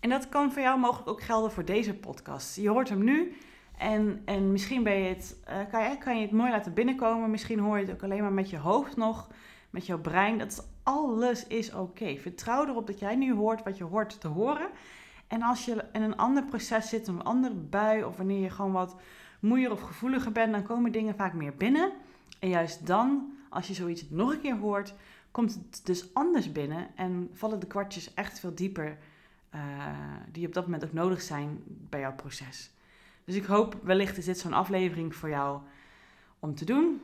En 0.00 0.10
dat 0.10 0.28
kan 0.28 0.52
voor 0.52 0.62
jou 0.62 0.78
mogelijk 0.78 1.08
ook 1.08 1.22
gelden 1.22 1.50
voor 1.50 1.64
deze 1.64 1.94
podcast. 1.94 2.56
Je 2.56 2.68
hoort 2.68 2.88
hem 2.88 3.04
nu. 3.04 3.36
En, 3.80 4.22
en 4.24 4.52
misschien 4.52 4.82
ben 4.82 4.94
je 4.94 5.08
het, 5.08 5.36
uh, 5.48 5.56
kan, 5.70 5.90
je, 5.90 5.98
kan 5.98 6.16
je 6.16 6.22
het 6.22 6.30
mooi 6.30 6.50
laten 6.50 6.74
binnenkomen. 6.74 7.30
Misschien 7.30 7.58
hoor 7.58 7.78
je 7.78 7.84
het 7.84 7.94
ook 7.94 8.02
alleen 8.02 8.22
maar 8.22 8.32
met 8.32 8.50
je 8.50 8.58
hoofd 8.58 8.96
nog, 8.96 9.28
met 9.70 9.86
jouw 9.86 9.98
brein. 9.98 10.38
Dat 10.38 10.50
is, 10.50 10.60
alles 10.82 11.46
is 11.46 11.74
oké. 11.74 12.16
Vertrouw 12.16 12.66
erop 12.66 12.86
dat 12.86 12.98
jij 12.98 13.16
nu 13.16 13.34
hoort 13.34 13.62
wat 13.62 13.78
je 13.78 13.84
hoort 13.84 14.20
te 14.20 14.28
horen. 14.28 14.68
En 15.26 15.42
als 15.42 15.64
je 15.64 15.84
in 15.92 16.02
een 16.02 16.16
ander 16.16 16.44
proces 16.44 16.88
zit, 16.88 17.06
een 17.08 17.22
andere 17.22 17.54
bui, 17.54 18.04
of 18.04 18.16
wanneer 18.16 18.42
je 18.42 18.50
gewoon 18.50 18.72
wat 18.72 18.96
moeier 19.40 19.70
of 19.70 19.80
gevoeliger 19.80 20.32
bent, 20.32 20.52
dan 20.52 20.62
komen 20.62 20.92
dingen 20.92 21.14
vaak 21.14 21.32
meer 21.32 21.54
binnen. 21.54 21.92
En 22.38 22.48
juist 22.48 22.86
dan, 22.86 23.32
als 23.48 23.68
je 23.68 23.74
zoiets 23.74 24.10
nog 24.10 24.32
een 24.32 24.40
keer 24.40 24.56
hoort, 24.56 24.94
komt 25.30 25.54
het 25.54 25.80
dus 25.84 26.14
anders 26.14 26.52
binnen 26.52 26.86
en 26.94 27.30
vallen 27.32 27.60
de 27.60 27.66
kwartjes 27.66 28.14
echt 28.14 28.40
veel 28.40 28.54
dieper, 28.54 28.98
uh, 29.54 29.60
die 30.32 30.46
op 30.46 30.54
dat 30.54 30.64
moment 30.64 30.84
ook 30.84 30.92
nodig 30.92 31.22
zijn 31.22 31.62
bij 31.66 32.00
jouw 32.00 32.14
proces. 32.14 32.70
Dus 33.30 33.38
ik 33.38 33.44
hoop 33.44 33.76
wellicht 33.82 34.16
is 34.16 34.24
dit 34.24 34.38
zo'n 34.38 34.52
aflevering 34.52 35.14
voor 35.14 35.28
jou 35.28 35.60
om 36.38 36.54
te 36.54 36.64
doen. 36.64 37.00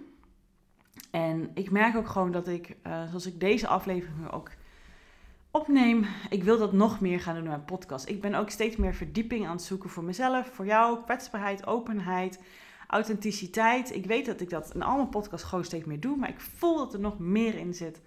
En 1.11 1.51
ik 1.55 1.71
merk 1.71 1.97
ook 1.97 2.09
gewoon 2.09 2.33
dat 2.33 2.49
ik, 2.49 2.77
uh, 2.87 3.09
zoals 3.09 3.27
ik 3.27 3.41
deze 3.41 3.67
aflevering 3.67 4.31
ook 4.31 4.51
opneem, 5.51 6.07
ik 6.31 6.43
wil 6.43 6.59
dat 6.59 6.73
nog 6.73 7.01
meer 7.01 7.21
gaan 7.21 7.35
doen 7.35 7.43
in 7.43 7.49
mijn 7.49 7.65
podcast. 7.65 8.09
Ik 8.09 8.21
ben 8.21 8.35
ook 8.35 8.51
steeds 8.51 8.77
meer 8.77 8.95
verdieping 8.95 9.47
aan 9.47 9.57
het 9.57 9.63
zoeken 9.63 9.91
voor 9.91 10.05
mezelf, 10.05 10.51
voor 10.55 10.67
jou, 10.67 11.05
kwetsbaarheid, 11.05 11.67
openheid, 11.67 12.43
authenticiteit. 12.87 13.95
Ik 13.95 14.07
weet 14.07 14.27
dat 14.27 14.41
ik 14.41 14.51
dat 14.51 14.75
in 14.75 14.83
al 14.83 14.97
mijn 14.97 15.09
podcasts 15.09 15.49
gewoon 15.49 15.65
steeds 15.65 15.85
meer 15.85 16.01
doe, 16.01 16.17
maar 16.17 16.29
ik 16.29 16.41
voel 16.41 16.77
dat 16.77 16.95
er 16.95 17.01
nog 17.01 17.19
meer 17.19 17.55
in 17.55 17.75
zit 17.75 18.01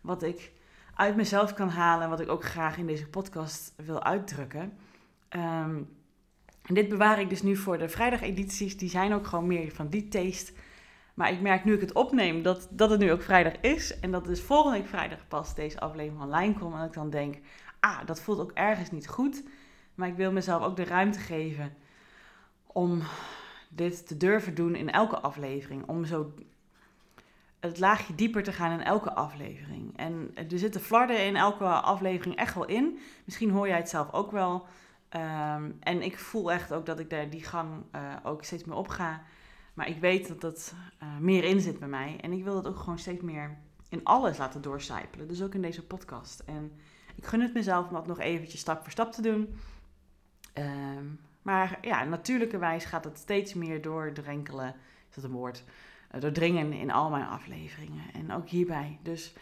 wat 0.00 0.22
ik 0.22 0.52
uit 0.94 1.16
mezelf 1.16 1.54
kan 1.54 1.68
halen 1.68 2.04
en 2.04 2.10
wat 2.10 2.20
ik 2.20 2.28
ook 2.28 2.44
graag 2.44 2.76
in 2.76 2.86
deze 2.86 3.08
podcast 3.08 3.72
wil 3.76 4.02
uitdrukken. 4.02 4.72
Um, 5.30 5.88
en 6.66 6.74
dit 6.74 6.88
bewaar 6.88 7.20
ik 7.20 7.28
dus 7.28 7.42
nu 7.42 7.56
voor 7.56 7.78
de 7.78 7.88
vrijdagedities. 7.88 8.76
Die 8.76 8.88
zijn 8.88 9.12
ook 9.12 9.26
gewoon 9.26 9.46
meer 9.46 9.72
van 9.72 9.88
die 9.88 10.08
taste. 10.08 10.52
Maar 11.14 11.32
ik 11.32 11.40
merk 11.40 11.64
nu 11.64 11.74
ik 11.74 11.80
het 11.80 11.92
opneem 11.92 12.42
dat, 12.42 12.68
dat 12.70 12.90
het 12.90 13.00
nu 13.00 13.12
ook 13.12 13.22
vrijdag 13.22 13.60
is. 13.60 14.00
En 14.00 14.10
dat 14.10 14.24
dus 14.24 14.40
volgende 14.40 14.78
week 14.78 14.88
vrijdag 14.88 15.28
pas 15.28 15.54
deze 15.54 15.80
aflevering 15.80 16.22
online 16.22 16.54
komt. 16.54 16.74
En 16.74 16.84
ik 16.84 16.92
dan 16.92 17.10
denk, 17.10 17.36
ah, 17.80 18.06
dat 18.06 18.20
voelt 18.20 18.40
ook 18.40 18.52
ergens 18.52 18.90
niet 18.90 19.08
goed. 19.08 19.42
Maar 19.94 20.08
ik 20.08 20.16
wil 20.16 20.32
mezelf 20.32 20.62
ook 20.62 20.76
de 20.76 20.84
ruimte 20.84 21.18
geven 21.18 21.74
om 22.66 23.02
dit 23.68 24.06
te 24.06 24.16
durven 24.16 24.54
doen 24.54 24.74
in 24.74 24.90
elke 24.90 25.20
aflevering. 25.20 25.86
Om 25.86 26.04
zo 26.04 26.32
het 27.60 27.78
laagje 27.78 28.14
dieper 28.14 28.42
te 28.42 28.52
gaan 28.52 28.72
in 28.72 28.84
elke 28.84 29.14
aflevering. 29.14 29.96
En 29.96 30.30
er 30.34 30.58
zitten 30.58 30.80
flarden 30.80 31.26
in 31.26 31.36
elke 31.36 31.64
aflevering 31.64 32.36
echt 32.36 32.54
wel 32.54 32.66
in. 32.66 32.98
Misschien 33.24 33.50
hoor 33.50 33.68
jij 33.68 33.76
het 33.76 33.88
zelf 33.88 34.12
ook 34.12 34.30
wel. 34.30 34.66
Ehm, 35.14 35.70
en 35.80 36.02
ik 36.02 36.18
voel 36.18 36.52
echt 36.52 36.72
ook 36.72 36.86
dat 36.86 36.98
ik 36.98 37.10
daar 37.10 37.30
die 37.30 37.44
gang 37.44 37.84
uh, 37.94 38.14
ook 38.22 38.44
steeds 38.44 38.64
meer 38.64 38.76
op 38.76 38.88
ga. 38.88 39.22
Maar 39.74 39.88
ik 39.88 40.00
weet 40.00 40.28
dat 40.28 40.40
dat 40.40 40.74
uh, 41.02 41.18
meer 41.18 41.44
in 41.44 41.60
zit 41.60 41.78
bij 41.78 41.88
mij. 41.88 42.18
En 42.20 42.32
ik 42.32 42.44
wil 42.44 42.54
dat 42.54 42.66
ook 42.66 42.78
gewoon 42.78 42.98
steeds 42.98 43.22
meer 43.22 43.56
in 43.88 44.04
alles 44.04 44.38
laten 44.38 44.62
doorcijpelen. 44.62 45.28
Dus 45.28 45.42
ook 45.42 45.54
in 45.54 45.62
deze 45.62 45.86
podcast. 45.86 46.40
En 46.40 46.72
ik 47.14 47.26
gun 47.26 47.40
het 47.40 47.54
mezelf 47.54 47.86
om 47.86 47.92
dat 47.92 48.06
nog 48.06 48.20
eventjes 48.20 48.60
stap 48.60 48.82
voor 48.82 48.90
stap 48.90 49.12
te 49.12 49.22
doen. 49.22 49.58
Um, 50.54 51.20
maar 51.42 51.78
ja, 51.80 52.04
natuurlijkerwijs 52.04 52.84
gaat 52.84 53.04
het 53.04 53.18
steeds 53.18 53.54
meer 53.54 53.82
doordrenkelen. 53.82 54.74
Is 55.08 55.14
dat 55.14 55.24
een 55.24 55.30
woord? 55.30 55.64
Uh, 56.14 56.20
doordringen 56.20 56.72
in 56.72 56.90
al 56.90 57.10
mijn 57.10 57.26
afleveringen. 57.26 58.12
En 58.12 58.32
ook 58.32 58.48
hierbij. 58.48 58.98
Dus 59.02 59.34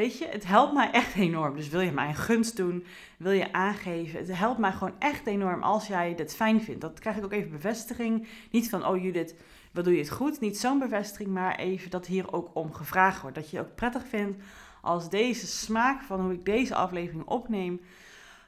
weet 0.00 0.18
je, 0.18 0.26
het 0.26 0.46
helpt 0.46 0.72
mij 0.72 0.90
echt 0.90 1.14
enorm. 1.14 1.56
Dus 1.56 1.68
wil 1.68 1.80
je 1.80 1.92
mij 1.92 2.08
een 2.08 2.14
gunst 2.14 2.56
doen? 2.56 2.84
Wil 3.16 3.32
je 3.32 3.52
aangeven? 3.52 4.18
Het 4.18 4.36
helpt 4.36 4.58
mij 4.58 4.72
gewoon 4.72 4.94
echt 4.98 5.26
enorm 5.26 5.62
als 5.62 5.86
jij 5.86 6.14
dit 6.14 6.34
fijn 6.34 6.62
vindt. 6.62 6.80
Dat 6.80 6.98
krijg 6.98 7.16
ik 7.16 7.24
ook 7.24 7.32
even 7.32 7.50
bevestiging. 7.50 8.26
Niet 8.50 8.68
van, 8.68 8.86
oh 8.86 9.02
Judith, 9.02 9.34
wat 9.72 9.84
doe 9.84 9.92
je 9.92 10.00
het 10.00 10.10
goed? 10.10 10.40
Niet 10.40 10.58
zo'n 10.58 10.78
bevestiging, 10.78 11.28
maar 11.28 11.58
even 11.58 11.90
dat 11.90 12.06
hier 12.06 12.32
ook 12.32 12.50
om 12.52 12.72
gevraagd 12.72 13.20
wordt. 13.20 13.36
Dat 13.36 13.50
je 13.50 13.60
ook 13.60 13.74
prettig 13.74 14.02
vindt 14.08 14.42
als 14.82 15.10
deze 15.10 15.46
smaak 15.46 16.02
van 16.02 16.20
hoe 16.20 16.32
ik 16.32 16.44
deze 16.44 16.74
aflevering 16.74 17.24
opneem 17.24 17.80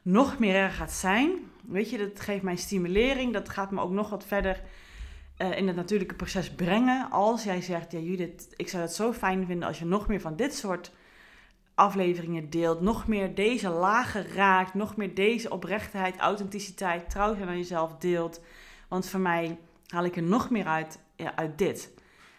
nog 0.02 0.38
meer 0.38 0.54
er 0.54 0.70
gaat 0.70 0.92
zijn. 0.92 1.30
Weet 1.68 1.90
je, 1.90 1.98
dat 1.98 2.20
geeft 2.20 2.42
mij 2.42 2.56
stimulering. 2.56 3.32
Dat 3.32 3.48
gaat 3.48 3.70
me 3.70 3.80
ook 3.80 3.92
nog 3.92 4.10
wat 4.10 4.26
verder 4.26 4.60
uh, 5.38 5.56
in 5.56 5.66
het 5.66 5.76
natuurlijke 5.76 6.14
proces 6.14 6.50
brengen. 6.50 7.10
Als 7.10 7.44
jij 7.44 7.60
zegt, 7.60 7.92
ja 7.92 7.98
Judith, 7.98 8.48
ik 8.56 8.68
zou 8.68 8.82
het 8.82 8.92
zo 8.92 9.12
fijn 9.12 9.46
vinden 9.46 9.68
als 9.68 9.78
je 9.78 9.84
nog 9.84 10.08
meer 10.08 10.20
van 10.20 10.36
dit 10.36 10.54
soort 10.54 10.92
afleveringen 11.82 12.50
deelt. 12.50 12.80
Nog 12.80 13.06
meer 13.06 13.34
deze 13.34 13.68
lagen 13.68 14.26
raakt. 14.26 14.74
Nog 14.74 14.96
meer 14.96 15.14
deze 15.14 15.50
oprechtheid, 15.50 16.16
authenticiteit, 16.16 17.10
trouw 17.10 17.34
zijn 17.34 17.48
aan 17.48 17.56
jezelf 17.56 17.96
deelt. 17.96 18.40
Want 18.88 19.08
voor 19.08 19.20
mij 19.20 19.58
haal 19.86 20.04
ik 20.04 20.16
er 20.16 20.22
nog 20.22 20.50
meer 20.50 20.66
uit, 20.66 20.98
uit 21.34 21.58
dit. 21.58 21.90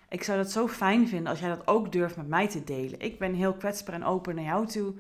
Ik 0.10 0.24
zou 0.24 0.38
dat 0.38 0.52
zo 0.52 0.68
fijn 0.68 1.08
vinden 1.08 1.28
als 1.28 1.40
jij 1.40 1.50
dat 1.50 1.68
ook 1.68 1.92
durft 1.92 2.18
met 2.18 2.28
mij 2.28 2.48
te 2.48 2.64
delen. 2.64 3.00
Ik 3.00 3.20
ben 3.20 3.34
heel 3.34 3.54
kwetsbaar 3.54 3.96
en 3.96 4.04
open 4.04 4.36
naar 4.36 4.44
jou 4.44 4.68
toe. 4.68 4.94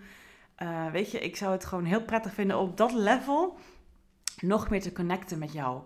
Uh, 0.63 0.91
weet 0.91 1.11
je, 1.11 1.19
ik 1.19 1.35
zou 1.35 1.51
het 1.51 1.65
gewoon 1.65 1.85
heel 1.85 2.01
prettig 2.01 2.33
vinden 2.33 2.57
op 2.57 2.77
dat 2.77 2.93
level 2.93 3.57
nog 4.39 4.69
meer 4.69 4.81
te 4.81 4.91
connecten 4.91 5.39
met 5.39 5.53
jou. 5.53 5.81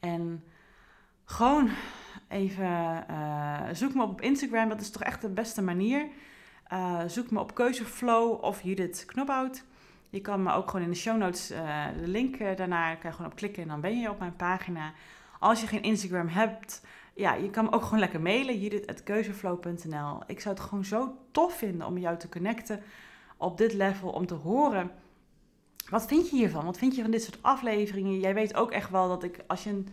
En 0.00 0.44
gewoon 1.24 1.70
even 2.28 3.04
uh, 3.10 3.60
zoek 3.72 3.94
me 3.94 4.02
op 4.02 4.20
Instagram, 4.20 4.68
dat 4.68 4.80
is 4.80 4.90
toch 4.90 5.02
echt 5.02 5.20
de 5.20 5.28
beste 5.28 5.62
manier. 5.62 6.08
Uh, 6.72 7.00
zoek 7.06 7.30
me 7.30 7.40
op 7.40 7.54
Keuzeflow 7.54 8.44
of 8.44 8.62
Judith 8.62 9.04
Knophout. 9.06 9.64
Je 10.10 10.20
kan 10.20 10.42
me 10.42 10.52
ook 10.52 10.70
gewoon 10.70 10.84
in 10.84 10.90
de 10.90 10.96
show 10.96 11.16
notes 11.16 11.46
de 12.00 12.06
link 12.08 12.38
daarnaar, 12.38 12.98
kan 12.98 13.10
je 13.10 13.16
gewoon 13.16 13.30
op 13.30 13.36
klikken 13.36 13.62
en 13.62 13.68
dan 13.68 13.80
ben 13.80 14.00
je 14.00 14.10
op 14.10 14.18
mijn 14.18 14.36
pagina. 14.36 14.92
Als 15.38 15.60
je 15.60 15.66
geen 15.66 15.82
Instagram 15.82 16.28
hebt, 16.28 16.82
ja, 17.14 17.34
je 17.34 17.50
kan 17.50 17.64
me 17.64 17.72
ook 17.72 17.82
gewoon 17.82 17.98
lekker 17.98 18.20
mailen, 18.20 18.60
judith.keuzeflow.nl. 18.60 20.18
Ik 20.26 20.40
zou 20.40 20.54
het 20.54 20.64
gewoon 20.64 20.84
zo 20.84 21.16
tof 21.30 21.56
vinden 21.56 21.86
om 21.86 21.98
jou 21.98 22.18
te 22.18 22.28
connecten 22.28 22.82
op 23.36 23.58
dit 23.58 23.72
level, 23.72 24.10
om 24.10 24.26
te 24.26 24.34
horen 24.34 24.90
wat 25.92 26.06
vind 26.06 26.30
je 26.30 26.36
hiervan? 26.36 26.64
Wat 26.64 26.78
vind 26.78 26.96
je 26.96 27.02
van 27.02 27.10
dit 27.10 27.22
soort 27.22 27.38
afleveringen? 27.40 28.20
Jij 28.20 28.34
weet 28.34 28.54
ook 28.54 28.70
echt 28.70 28.90
wel 28.90 29.08
dat 29.08 29.22
ik, 29.22 29.38
als 29.46 29.64
je 29.64 29.84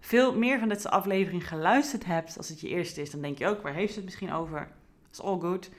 veel 0.00 0.38
meer 0.38 0.58
van 0.58 0.68
dit 0.68 0.80
soort 0.80 0.94
afleveringen 0.94 1.46
geluisterd 1.46 2.04
hebt, 2.04 2.36
als 2.36 2.48
het 2.48 2.60
je 2.60 2.68
eerste 2.68 3.00
is, 3.00 3.10
dan 3.10 3.20
denk 3.20 3.38
je 3.38 3.46
ook, 3.46 3.62
waar 3.62 3.74
heeft 3.74 3.94
het 3.94 4.04
misschien 4.04 4.32
over? 4.32 4.58
Dat 4.58 5.12
is 5.12 5.20
all 5.20 5.38
good. 5.38 5.70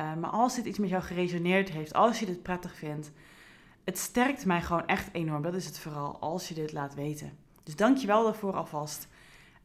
Uh, 0.00 0.14
maar 0.14 0.30
als 0.30 0.54
dit 0.54 0.64
iets 0.64 0.78
met 0.78 0.88
jou 0.88 1.02
geresoneerd 1.02 1.70
heeft, 1.70 1.94
als 1.94 2.20
je 2.20 2.26
dit 2.26 2.42
prettig 2.42 2.74
vindt, 2.74 3.10
het 3.84 3.98
sterkt 3.98 4.44
mij 4.44 4.62
gewoon 4.62 4.86
echt 4.86 5.08
enorm. 5.12 5.42
Dat 5.42 5.54
is 5.54 5.66
het 5.66 5.78
vooral, 5.78 6.18
als 6.20 6.48
je 6.48 6.54
dit 6.54 6.72
laat 6.72 6.94
weten. 6.94 7.38
Dus 7.62 7.76
dank 7.76 7.96
je 7.96 8.06
wel 8.06 8.24
daarvoor 8.24 8.52
alvast. 8.52 9.08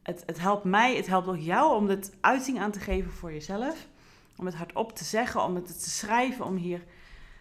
Het, 0.02 0.22
het 0.26 0.38
helpt 0.38 0.64
mij, 0.64 0.96
het 0.96 1.06
helpt 1.06 1.28
ook 1.28 1.38
jou 1.38 1.76
om 1.76 1.86
dit 1.86 2.16
uiting 2.20 2.60
aan 2.60 2.70
te 2.70 2.80
geven 2.80 3.10
voor 3.10 3.32
jezelf. 3.32 3.86
Om 4.36 4.46
het 4.46 4.54
hardop 4.54 4.96
te 4.96 5.04
zeggen, 5.04 5.42
om 5.42 5.54
het 5.54 5.66
te 5.66 5.90
schrijven, 5.90 6.44
om 6.44 6.56
hier 6.56 6.84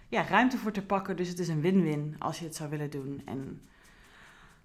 ja, 0.07 0.27
ruimte 0.27 0.57
voor 0.57 0.71
te 0.71 0.85
pakken. 0.85 1.15
Dus 1.15 1.27
het 1.27 1.39
is 1.39 1.47
een 1.47 1.61
win-win 1.61 2.15
als 2.19 2.39
je 2.39 2.45
het 2.45 2.55
zou 2.55 2.69
willen 2.69 2.89
doen. 2.89 3.21
En 3.25 3.61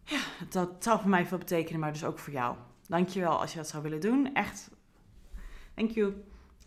ja, 0.04 0.20
dat 0.48 0.70
zou 0.78 1.00
voor 1.00 1.10
mij 1.10 1.26
veel 1.26 1.38
betekenen, 1.38 1.80
maar 1.80 1.92
dus 1.92 2.04
ook 2.04 2.18
voor 2.18 2.32
jou. 2.32 2.56
Dankjewel 2.88 3.40
als 3.40 3.52
je 3.52 3.58
dat 3.58 3.68
zou 3.68 3.82
willen 3.82 4.00
doen. 4.00 4.34
Echt, 4.34 4.70
thank 5.74 5.90
you. 5.90 6.14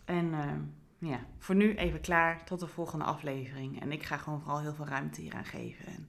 En 0.04 0.26
uh, 0.26 0.52
ja, 0.98 1.26
voor 1.38 1.54
nu 1.54 1.74
even 1.74 2.00
klaar. 2.00 2.44
Tot 2.44 2.60
de 2.60 2.66
volgende 2.66 3.04
aflevering. 3.04 3.80
En 3.80 3.92
ik 3.92 4.02
ga 4.02 4.16
gewoon 4.16 4.40
vooral 4.40 4.60
heel 4.60 4.74
veel 4.74 4.86
ruimte 4.86 5.20
hier 5.20 5.34
aan 5.34 5.44
geven. 5.44 5.86
En 5.86 6.08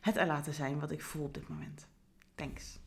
het 0.00 0.16
er 0.16 0.26
laten 0.26 0.54
zijn 0.54 0.80
wat 0.80 0.90
ik 0.90 1.02
voel 1.02 1.24
op 1.24 1.34
dit 1.34 1.48
moment. 1.48 1.86
Thanks. 2.34 2.78